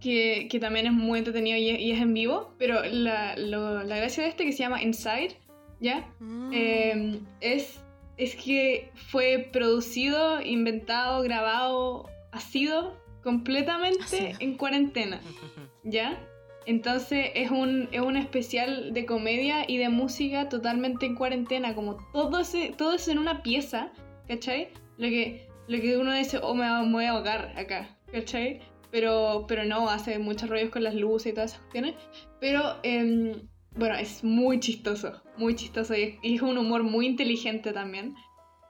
[0.00, 3.82] que, que también es muy entretenido y es, y es en vivo, pero la, lo-
[3.84, 5.36] la gracia de este que se llama Inside,
[5.84, 6.10] ¿ya?
[6.18, 6.50] Mm.
[6.52, 7.78] Eh, es,
[8.16, 14.38] es que fue producido, inventado, grabado, ha sido completamente Ácido.
[14.40, 15.20] en cuarentena,
[15.84, 16.18] ¿ya?
[16.66, 21.98] Entonces es un, es un especial de comedia y de música totalmente en cuarentena, como
[22.12, 23.92] todo, ese, todo es en una pieza,
[24.26, 24.70] ¿cachai?
[24.96, 28.62] Lo que, lo que uno dice, oh, me, me voy a ahogar acá, ¿cachai?
[28.90, 31.96] Pero, pero no, hace muchos rollos con las luces y todas esas cuestiones.
[32.40, 33.34] Pero, em,
[33.76, 38.14] bueno, es muy chistoso, muy chistoso y es, y es un humor muy inteligente también.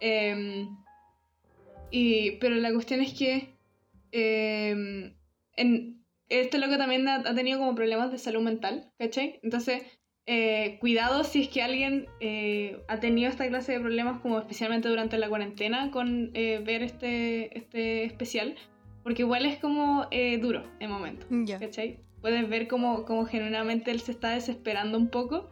[0.00, 0.68] Em,
[1.90, 3.54] y, pero la cuestión es que
[4.12, 5.14] em,
[5.56, 9.40] en, este loco también ha, ha tenido como problemas de salud mental, ¿cachai?
[9.42, 9.82] Entonces,
[10.26, 14.88] eh, cuidado si es que alguien eh, ha tenido esta clase de problemas, como especialmente
[14.88, 18.54] durante la cuarentena, con eh, ver este, este especial,
[19.02, 21.26] porque igual es como eh, duro en momento.
[21.30, 21.58] Ya.
[21.58, 21.98] ¿cachai?
[22.24, 25.50] Puedes ver como, como genuinamente él se está desesperando un poco,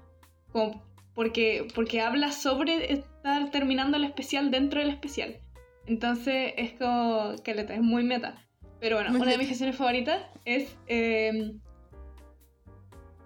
[0.53, 0.83] como
[1.15, 5.37] porque, porque habla sobre estar terminando el especial dentro del especial.
[5.87, 8.43] Entonces es como que es muy meta.
[8.81, 10.75] Pero bueno, Muy una de mis canciones favoritas es...
[10.87, 11.53] eh,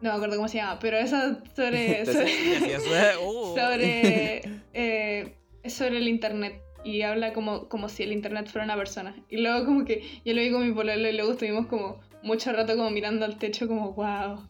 [0.00, 2.04] no me acuerdo cómo se llama, pero esa sobre...
[2.04, 3.16] Sobre.
[3.22, 3.54] Uh.
[3.54, 4.42] sobre
[4.74, 9.14] eh, es sobre el internet y habla como, como si el internet fuera una persona.
[9.28, 12.52] Y luego como que yo lo vi con mi pololo y luego estuvimos como mucho
[12.52, 14.40] rato como mirando al techo como wow,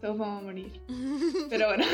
[0.00, 0.80] todos vamos a morir.
[1.50, 1.84] Pero bueno.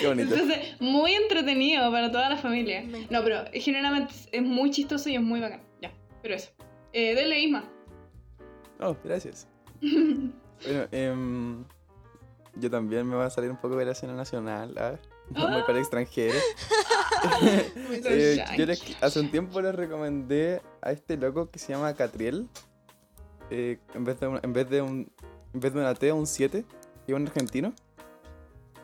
[0.00, 0.34] Qué bonito.
[0.34, 2.82] Entonces, muy entretenido para toda la familia.
[3.10, 5.60] No, pero generalmente es muy chistoso y es muy bacán.
[5.82, 6.50] Ya, pero eso.
[6.92, 7.64] Eh, dele Isma.
[8.80, 9.46] Oh, gracias.
[10.62, 11.64] Bueno, em,
[12.56, 14.98] yo también me va a salir un poco de la escena nacional, ¿ah?
[15.30, 16.42] Muy para extranjeros.
[18.04, 22.48] Eh, yo les- hace un tiempo les recomendé a este loco que se llama Catriel.
[23.50, 25.10] Eh, en, vez de un- en vez de un
[25.52, 26.64] en vez de una T, un 7,
[27.06, 27.72] y un argentino.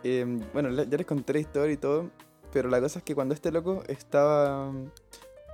[0.02, 2.10] Eh, bueno, ya les conté la historia y todo,
[2.52, 4.72] pero la cosa es que cuando este loco estaba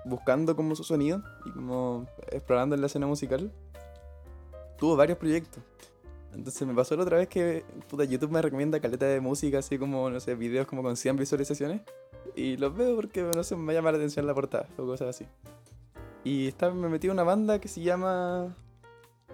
[0.04, 3.52] buscando como su sonido y como explorando en la escena musical,
[4.78, 5.62] tuvo varios proyectos.
[6.34, 9.78] Entonces me pasó la otra vez que puta, YouTube me recomienda caleta de música, así
[9.78, 11.82] como, no sé, videos como con 100 visualizaciones.
[12.34, 15.26] Y los veo porque, no sé, me llama la atención la portada o cosas así.
[16.24, 18.56] Y estaba, me metí a una banda que se llama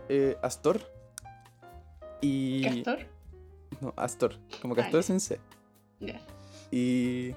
[0.09, 0.81] eh, Astor.
[2.21, 2.63] Y...
[2.63, 2.99] ¿Castor?
[3.81, 4.35] No, Astor.
[4.61, 5.41] Como Ah, Castor sin C.
[6.71, 7.35] Y...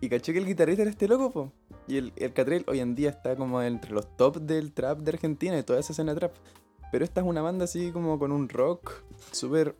[0.00, 1.52] Y caché que el guitarrista era este loco, po.
[1.88, 5.58] Y el, el hoy en día está como entre los top del trap de Argentina
[5.58, 6.34] y toda esa escena de trap.
[6.92, 9.02] Pero esta es una banda así como con un rock
[9.32, 9.74] súper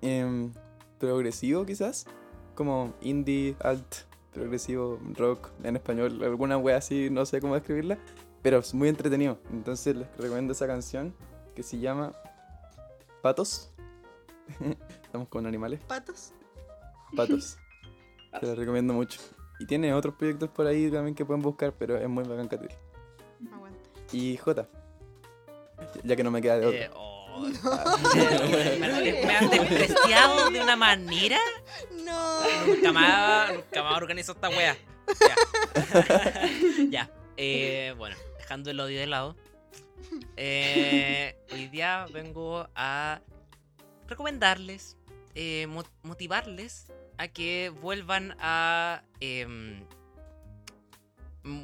[0.00, 0.52] em,
[0.98, 2.06] progresivo quizás.
[2.54, 6.22] Como indie, alt, progresivo, rock en español.
[6.22, 7.98] Alguna wea así, no sé cómo describirla.
[8.44, 9.38] Pero es muy entretenido.
[9.50, 11.14] Entonces les recomiendo esa canción
[11.56, 12.12] que se llama
[13.22, 13.70] Patos.
[15.02, 15.80] Estamos con animales.
[15.88, 16.32] ¿Patos?
[17.16, 17.56] Patos.
[18.40, 19.18] Te la recomiendo mucho.
[19.60, 22.76] Y tiene otros proyectos por ahí también que pueden buscar, pero es muy bacán Catriel.
[23.50, 23.78] Aguanta.
[24.12, 24.68] Y J.
[26.02, 26.78] Ya que no me queda de otro.
[26.78, 28.78] Eh, oh, me,
[29.12, 31.38] me- me han despreciado de una manera.
[32.04, 32.40] No.
[32.66, 34.76] Nunca más, nunca más organizo esta wea.
[35.20, 36.48] Ya.
[36.90, 37.10] ya.
[37.36, 39.36] Eh, bueno, dejando el odio de lado.
[40.36, 43.20] eh, hoy día vengo a
[44.06, 44.96] recomendarles,
[45.34, 49.02] eh, mo- motivarles a que vuelvan a.
[49.20, 49.84] em,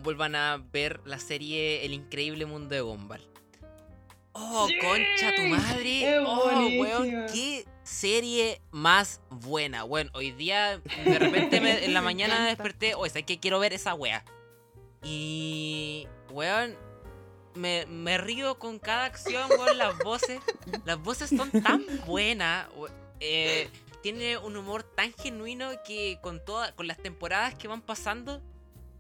[0.03, 3.27] vuelvan a ver la serie El increíble mundo de Gumball.
[4.33, 6.19] Oh, Sí, concha tu madre.
[6.21, 9.83] oh, weón, qué serie más buena.
[9.83, 13.39] Bueno, hoy día de repente me- en la mañana desperté, oye, ¿sabes qué?
[13.39, 14.25] Quiero ver esa wea.
[15.03, 16.77] Y, weón,
[17.55, 20.41] me, me río con cada acción, weón, las voces.
[20.85, 22.69] Las voces son tan buenas.
[23.21, 23.71] eh,
[24.03, 28.41] tiene un humor tan genuino que con, toda, con las temporadas que van pasando,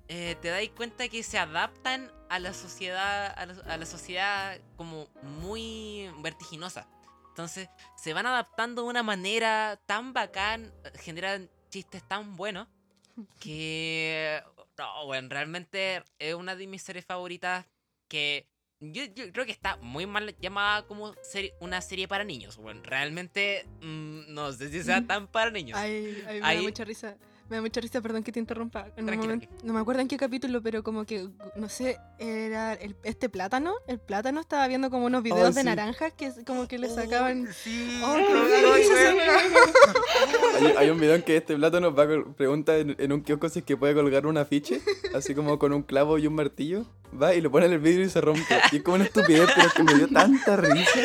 [0.09, 4.59] eh, te dais cuenta que se adaptan a la sociedad, a la, a la sociedad
[4.77, 6.87] como muy vertiginosa.
[7.29, 12.69] Entonces, se van adaptando de una manera tan bacán, generan chistes tan buenos,
[13.39, 14.43] que,
[15.05, 17.67] bueno, realmente es una de mis series favoritas
[18.09, 18.47] que
[18.81, 21.15] yo, yo creo que está muy mal llamada como
[21.61, 22.59] una serie para niños.
[22.83, 25.79] Realmente mm, no sé si sea tan para niños.
[25.79, 27.17] Ay, ay, me Ahí- da mucha risa.
[27.51, 28.87] Me da mucha risa, perdón que te interrumpa.
[28.97, 31.99] En un Tranqui, momento, no me acuerdo en qué capítulo, pero como que, no sé,
[32.19, 33.75] era el- este plátano.
[33.89, 35.67] El plátano estaba viendo como unos videos de sí.
[35.67, 37.49] naranjas que es como que le sacaban.
[37.53, 38.23] Sí, Oh, qué
[40.59, 43.49] Hay, hay un video en que este plátano va a pregunta en, en un kiosco
[43.49, 44.81] si es que puede colgar un afiche,
[45.15, 46.87] así como con un clavo y un martillo.
[47.21, 48.45] Va y lo pone en el vidrio y se rompe.
[48.71, 51.01] Y es como una estupidez, pero es que me dio tanta risa.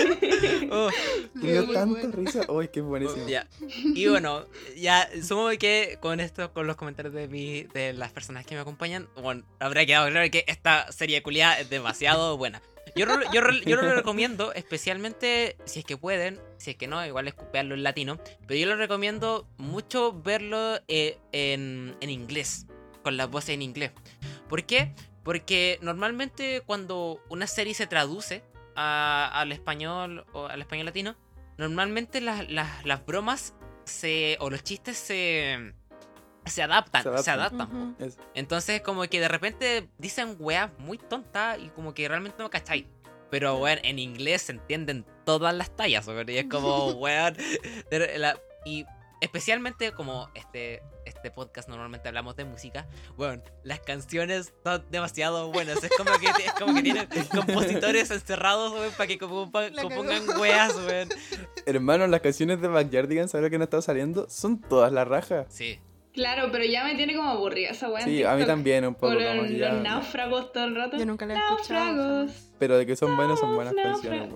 [0.72, 0.90] Oh,
[1.34, 2.12] Me dio tanta bueno.
[2.12, 2.42] risa.
[2.52, 3.28] Uy, qué buenísimo.
[3.28, 3.48] ya.
[3.84, 4.46] Y bueno,
[4.78, 8.62] ya supongo que con esto, con los comentarios de, mi, de las personas que me
[8.62, 12.62] acompañan, bueno, habrá quedado claro que esta serie culiada es demasiado buena.
[12.96, 17.06] Yo, lo- yo, yo lo recomiendo, especialmente si es que pueden, si es que no,
[17.06, 22.68] igual es en latino, pero yo lo recomiendo mucho verlo eh, en, en inglés,
[23.04, 23.92] con las voces en inglés.
[24.50, 24.94] ¿Por qué?
[25.24, 28.44] Porque normalmente cuando una serie se traduce
[28.76, 31.16] a- al español o al español latino,
[31.58, 33.56] normalmente las, las, las bromas
[33.86, 35.74] se, o los chistes se,
[36.46, 37.62] se adaptan, Se se adaptan.
[37.62, 37.94] adaptan.
[37.94, 38.04] Ujú.
[38.06, 42.50] Es- Entonces, como que de repente dicen weas muy tontas y como que realmente no
[42.50, 42.86] cacháis.
[43.32, 46.30] Pero, weón, en inglés se entienden todas las tallas, weón.
[46.30, 47.36] Y es como, weón.
[48.18, 48.86] la- y
[49.22, 52.88] especialmente como este, este podcast normalmente hablamos de música,
[53.18, 55.84] weón, las canciones son demasiado buenas.
[55.84, 59.74] Es como que, es como que tienen compositores encerrados, weón, para que compongan
[60.40, 61.10] weas, weón.
[61.66, 64.28] Hermano, las canciones de Backyardigans, ¿sabes lo que no está saliendo?
[64.30, 65.46] Son todas la raja.
[65.50, 65.80] Sí.
[66.16, 68.02] Claro, pero ya me tiene como aburrida esa weá.
[68.04, 69.14] Sí, a mí también un poco.
[69.14, 70.98] Con Como los, que ya- los náufragos todo el rato.
[70.98, 71.94] Yo nunca la he escuchado.
[71.96, 72.32] Náufragos.
[72.58, 74.22] Pero de que son buenas, son buenas canciones.
[74.22, 74.34] weón.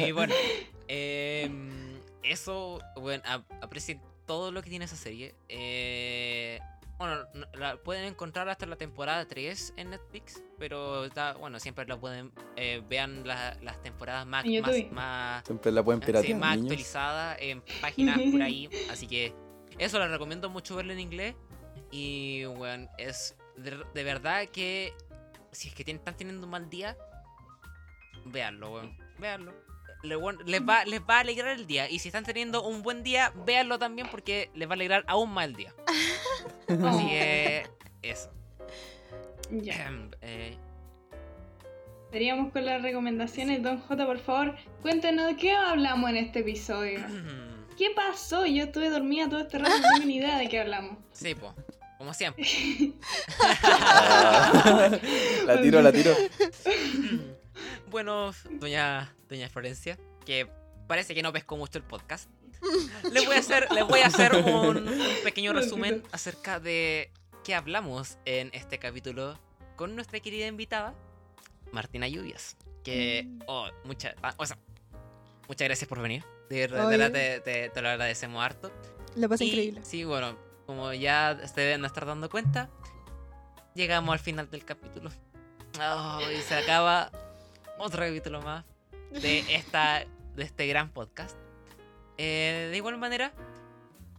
[0.00, 0.32] Y, y bueno,
[0.88, 5.34] em, eso, bueno, ap- aprecien todo lo que tiene esa serie.
[5.48, 6.60] Eh,
[7.00, 11.86] bueno, no- la pueden encontrar hasta la temporada 3 en Netflix, pero está, bueno, siempre
[11.86, 16.38] la pueden, eh, vean la- las temporadas más, más, más, Siempre la pueden sí, piratear,
[16.38, 16.64] más niños.
[16.72, 18.68] actualizadas en páginas por ahí.
[18.90, 19.32] Así que
[19.78, 21.34] eso les recomiendo mucho verlo en inglés.
[21.90, 24.92] Y bueno, es de, de verdad que
[25.52, 26.98] si es que tienen- están teniendo un mal día,
[28.26, 28.98] véanlo, weón.
[29.18, 29.54] Véanlo.
[30.02, 31.88] Les va, les va a alegrar el día.
[31.90, 35.30] Y si están teniendo un buen día, véanlo también porque les va a alegrar aún
[35.30, 35.74] más el día.
[36.68, 37.66] Así que
[38.02, 38.30] eso.
[39.50, 39.90] Ya.
[40.22, 40.56] Eh,
[42.06, 43.62] Estaríamos con las recomendaciones.
[43.62, 47.00] Don J, por favor, cuéntenos de qué hablamos en este episodio.
[47.78, 48.46] ¿Qué pasó?
[48.46, 50.98] Yo estuve dormida todo este rato, no tengo ni idea de qué hablamos.
[51.12, 51.54] sí, po.
[51.98, 52.44] Como siempre.
[55.44, 56.12] la tiro, la tiro.
[57.90, 60.48] Bueno, doña, doña Florencia, que
[60.86, 62.28] parece que no pescó mucho el podcast.
[63.12, 67.10] Les voy a hacer, les voy a hacer un, un pequeño resumen acerca de
[67.44, 69.38] qué hablamos en este capítulo
[69.76, 70.94] con nuestra querida invitada,
[71.72, 72.56] Martina Lluvias.
[72.84, 74.58] Que, oh, muchas, o sea,
[75.48, 76.24] muchas gracias por venir.
[76.48, 78.72] De verdad te, te- te lo agradecemos harto.
[79.16, 79.80] Lo pasé increíble.
[79.84, 80.36] Sí, bueno,
[80.66, 82.68] como ya se deben estar dando cuenta,
[83.74, 85.10] llegamos al final del capítulo.
[85.80, 87.10] Oh, y se acaba
[87.80, 88.64] otro capítulo más
[89.10, 90.04] de, esta,
[90.36, 91.36] de este gran podcast.
[92.18, 93.32] Eh, de igual manera,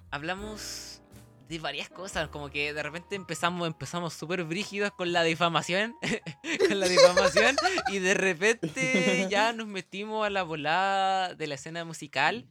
[0.09, 1.01] hablamos
[1.47, 5.95] de varias cosas, como que de repente empezamos empezamos súper brígidos con la difamación,
[6.67, 7.55] con la difamación,
[7.89, 12.47] y de repente ya nos metimos a la volada de la escena musical,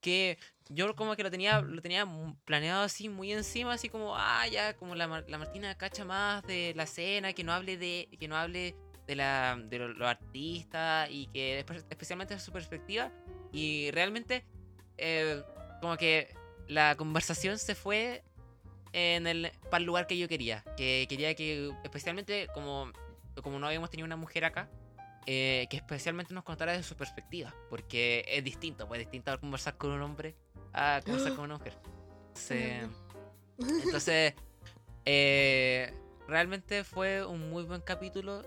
[0.00, 0.38] que
[0.68, 2.06] yo como que lo tenía, lo tenía
[2.44, 6.72] planeado así muy encima, así como, ah, ya, como la, la Martina cacha más de
[6.76, 8.76] la escena, que no hable de, que no hable
[9.12, 13.10] de la, de los artistas y que espe- especialmente su perspectiva.
[13.52, 14.44] Y realmente,
[14.98, 15.42] eh,
[15.80, 16.34] como que
[16.68, 18.22] la conversación se fue
[18.92, 20.64] en el, para el lugar que yo quería.
[20.76, 22.90] Que quería que, especialmente como,
[23.42, 24.68] como no habíamos tenido una mujer acá,
[25.26, 27.54] eh, que especialmente nos contara de su perspectiva.
[27.70, 30.34] Porque es distinto, pues es distinto conversar con un hombre
[30.72, 31.76] a conversar con una mujer.
[32.34, 32.88] Se-
[33.58, 34.34] entonces,
[35.04, 35.92] eh,
[36.28, 38.42] realmente fue un muy buen capítulo.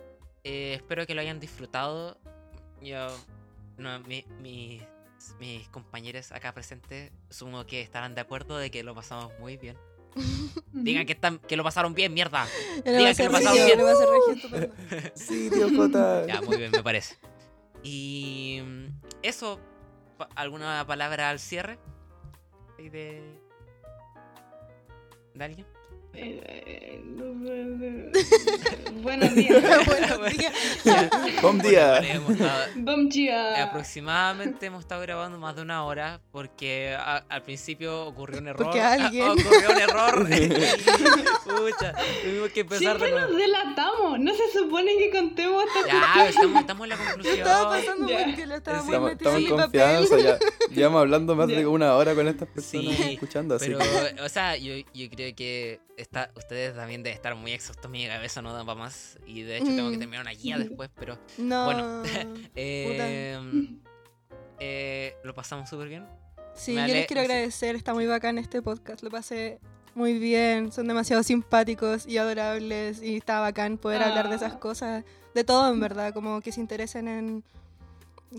[0.45, 2.17] Eh, espero que lo hayan disfrutado.
[2.81, 3.07] Yo,
[3.77, 4.81] no, mi- mi-
[5.39, 9.75] mis compañeros acá presentes, sumo que estarán de acuerdo de que lo pasamos muy bien.
[10.71, 12.45] Digan que, están, que lo pasaron bien, mierda.
[12.85, 13.79] Yo lo Diga pasé que lo pasaron regio, bien.
[13.79, 15.11] lo regio.
[15.15, 16.25] Sí, tío Jota.
[16.27, 17.15] Ya, muy bien, me parece.
[17.83, 18.85] Y mm,
[19.23, 19.59] eso,
[20.35, 21.79] ¿alguna palabra al cierre?
[22.77, 23.39] ¿Y ¿De,
[25.33, 25.65] ¿De alguien?
[26.17, 27.01] Eh,
[29.01, 29.63] Buenos días.
[29.87, 30.53] Buenos días.
[31.41, 33.51] Buen día.
[33.51, 33.63] Dia.
[33.65, 38.63] aproximadamente hemos estado grabando más de una hora porque a- al principio ocurrió un error.
[38.65, 40.27] Porque alguien- ocurrió un error.
[41.45, 41.93] pucha,
[42.23, 44.19] tuvimos que empezar de Siempre nos delatamos.
[44.19, 47.37] No se supone que contemos esta Ya, estamos, estamos en la conclusión.
[47.37, 48.23] estaba pasando Ya.
[48.25, 50.39] porque lo estaba Estamos, estamos en confianza, ya.
[50.71, 51.67] Llevamos hablando más de Ya.
[51.69, 55.79] una hora con estas personas Sí, escuchando, así Pero, o sea, yo, yo creo que
[56.05, 57.89] está, ustedes también deben estar muy exhaustos.
[57.91, 59.17] Mi cabeza no da para más.
[59.25, 59.99] Y de hecho, tengo que Mm.
[59.99, 60.89] terminar una guía después.
[60.95, 61.65] Pero, No.
[61.65, 62.03] Bueno.
[62.55, 63.39] eh,
[64.59, 66.05] eh, lo pasamos súper bien.
[66.53, 69.59] Sí, Me yo les quiero agradecer, está muy bacán este podcast, lo pasé
[69.93, 74.59] muy bien, son demasiado simpáticos y adorables y está bacán poder hablar de esas Ah.
[74.59, 75.03] cosas,
[75.33, 77.43] de todo en verdad, como que se interesen en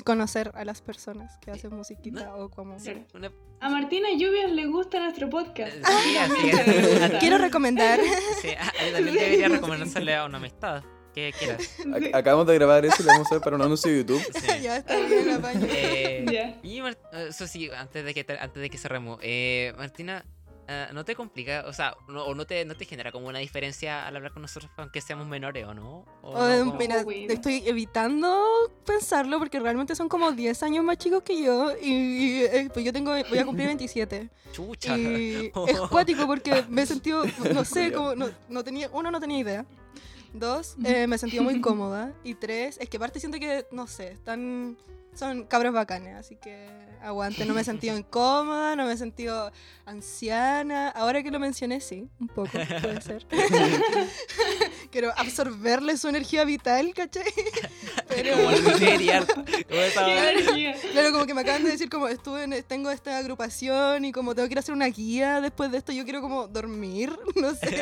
[0.04, 2.78] conocer a las personas que hacen musiquita o como...
[2.78, 2.92] Sí.
[3.14, 5.72] Una- A Martina Lluvias le gusta nuestro podcast.
[5.74, 6.84] Sí, A mí así también es.
[6.84, 7.18] me gusta.
[7.18, 8.00] Quiero recomendar,
[8.42, 10.82] sí, ah, también debería recomendársele a una amistad.
[11.14, 11.62] Que quieras.
[11.76, 11.82] Sí.
[11.88, 14.22] ac- acabamos de grabar eso y lo vamos a hacer para un anuncio de YouTube.
[14.34, 14.60] Sí.
[14.62, 15.66] ya está bien, apaño.
[15.70, 16.58] Eh, Ya.
[16.62, 20.26] Y Mar- eh, eso sí, antes de que te- antes de que cerremos, eh, Martina,
[20.68, 23.38] eh, ¿no te complica, o sea, no, o no te, no te genera como una
[23.38, 26.04] diferencia al hablar con nosotros aunque seamos menores o no?
[26.22, 26.74] ¿O O, no?
[26.74, 28.44] Mira, estoy evitando
[28.84, 32.84] pensarlo porque realmente son como 10 años más chicos que yo y, y, eh, pues
[32.84, 34.98] yo tengo voy a cumplir 27 Chucha.
[34.98, 37.24] y es cuático porque me he sentido
[37.54, 39.66] no sé como no, no tenía uno no tenía idea
[40.32, 43.86] dos eh, me he sentido muy cómoda y tres es que aparte siento que no
[43.86, 44.76] sé están
[45.16, 46.68] son cabros bacanes así que
[47.02, 47.44] aguante.
[47.44, 49.50] No me he sentido incómoda no me he sentido
[49.84, 50.88] anciana.
[50.90, 53.26] Ahora que lo mencioné sí un poco puede ser
[54.88, 57.24] quiero absorberle su energía vital ¿cachai?
[58.08, 59.26] pero Como el serial,
[59.68, 60.74] como esa- Qué energía.
[60.92, 64.34] Claro, como que me acaban de decir como estuve en, tengo esta agrupación y como
[64.34, 67.54] tengo que ir a hacer una guía después de esto, yo quiero como dormir, no
[67.54, 67.80] sé.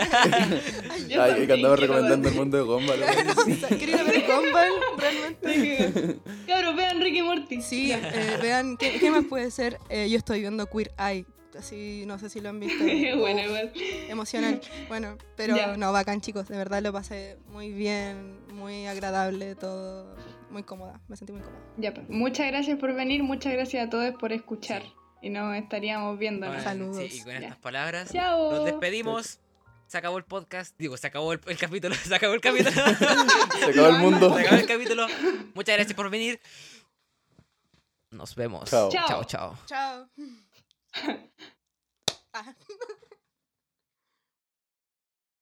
[0.90, 2.40] Ay, Yo Ay, que quiero recomendando el dormir.
[2.40, 3.02] mundo de Gumball.
[3.02, 6.18] o sea, quiero ir a ver Gumball, realmente.
[6.46, 7.62] Cabros, vean Ricky Morty.
[7.62, 9.78] Sí, eh, vean, ¿qué, qué más puede ser?
[9.88, 11.24] Eh, yo estoy viendo Queer Eye,
[11.56, 12.84] así, no sé si lo han visto.
[13.18, 13.72] bueno, igual.
[14.08, 14.60] Emocional.
[14.88, 15.76] Bueno, pero Ya.
[15.76, 20.14] no, bacán chicos, de verdad lo pasé muy bien, muy agradable, todo,
[20.50, 21.60] muy cómoda, me sentí muy cómoda.
[21.76, 22.08] Ya, pues.
[22.08, 24.82] Muchas gracias por venir, muchas gracias a todos por escuchar.
[24.82, 24.92] Sí.
[25.22, 26.46] Y nos estaríamos viendo.
[26.46, 26.96] Bueno, Saludos.
[26.98, 27.38] sí, y con Ya.
[27.38, 28.52] estas palabras Chao.
[28.52, 29.40] nos despedimos.
[29.86, 30.74] Se acabó el podcast.
[30.78, 31.94] Digo, se acabó el, el capítulo.
[32.04, 32.70] Se acabó el capítulo.
[33.58, 34.34] Se acabó el mundo.
[34.34, 35.06] se acabó el capítulo.
[35.54, 36.40] Muchas gracias por venir.
[38.10, 38.68] Nos vemos.
[38.70, 38.88] Chao.
[38.90, 39.56] Chao, Chao.
[39.66, 40.08] chao.
[40.94, 41.18] Chao.
[42.34, 42.54] Ah.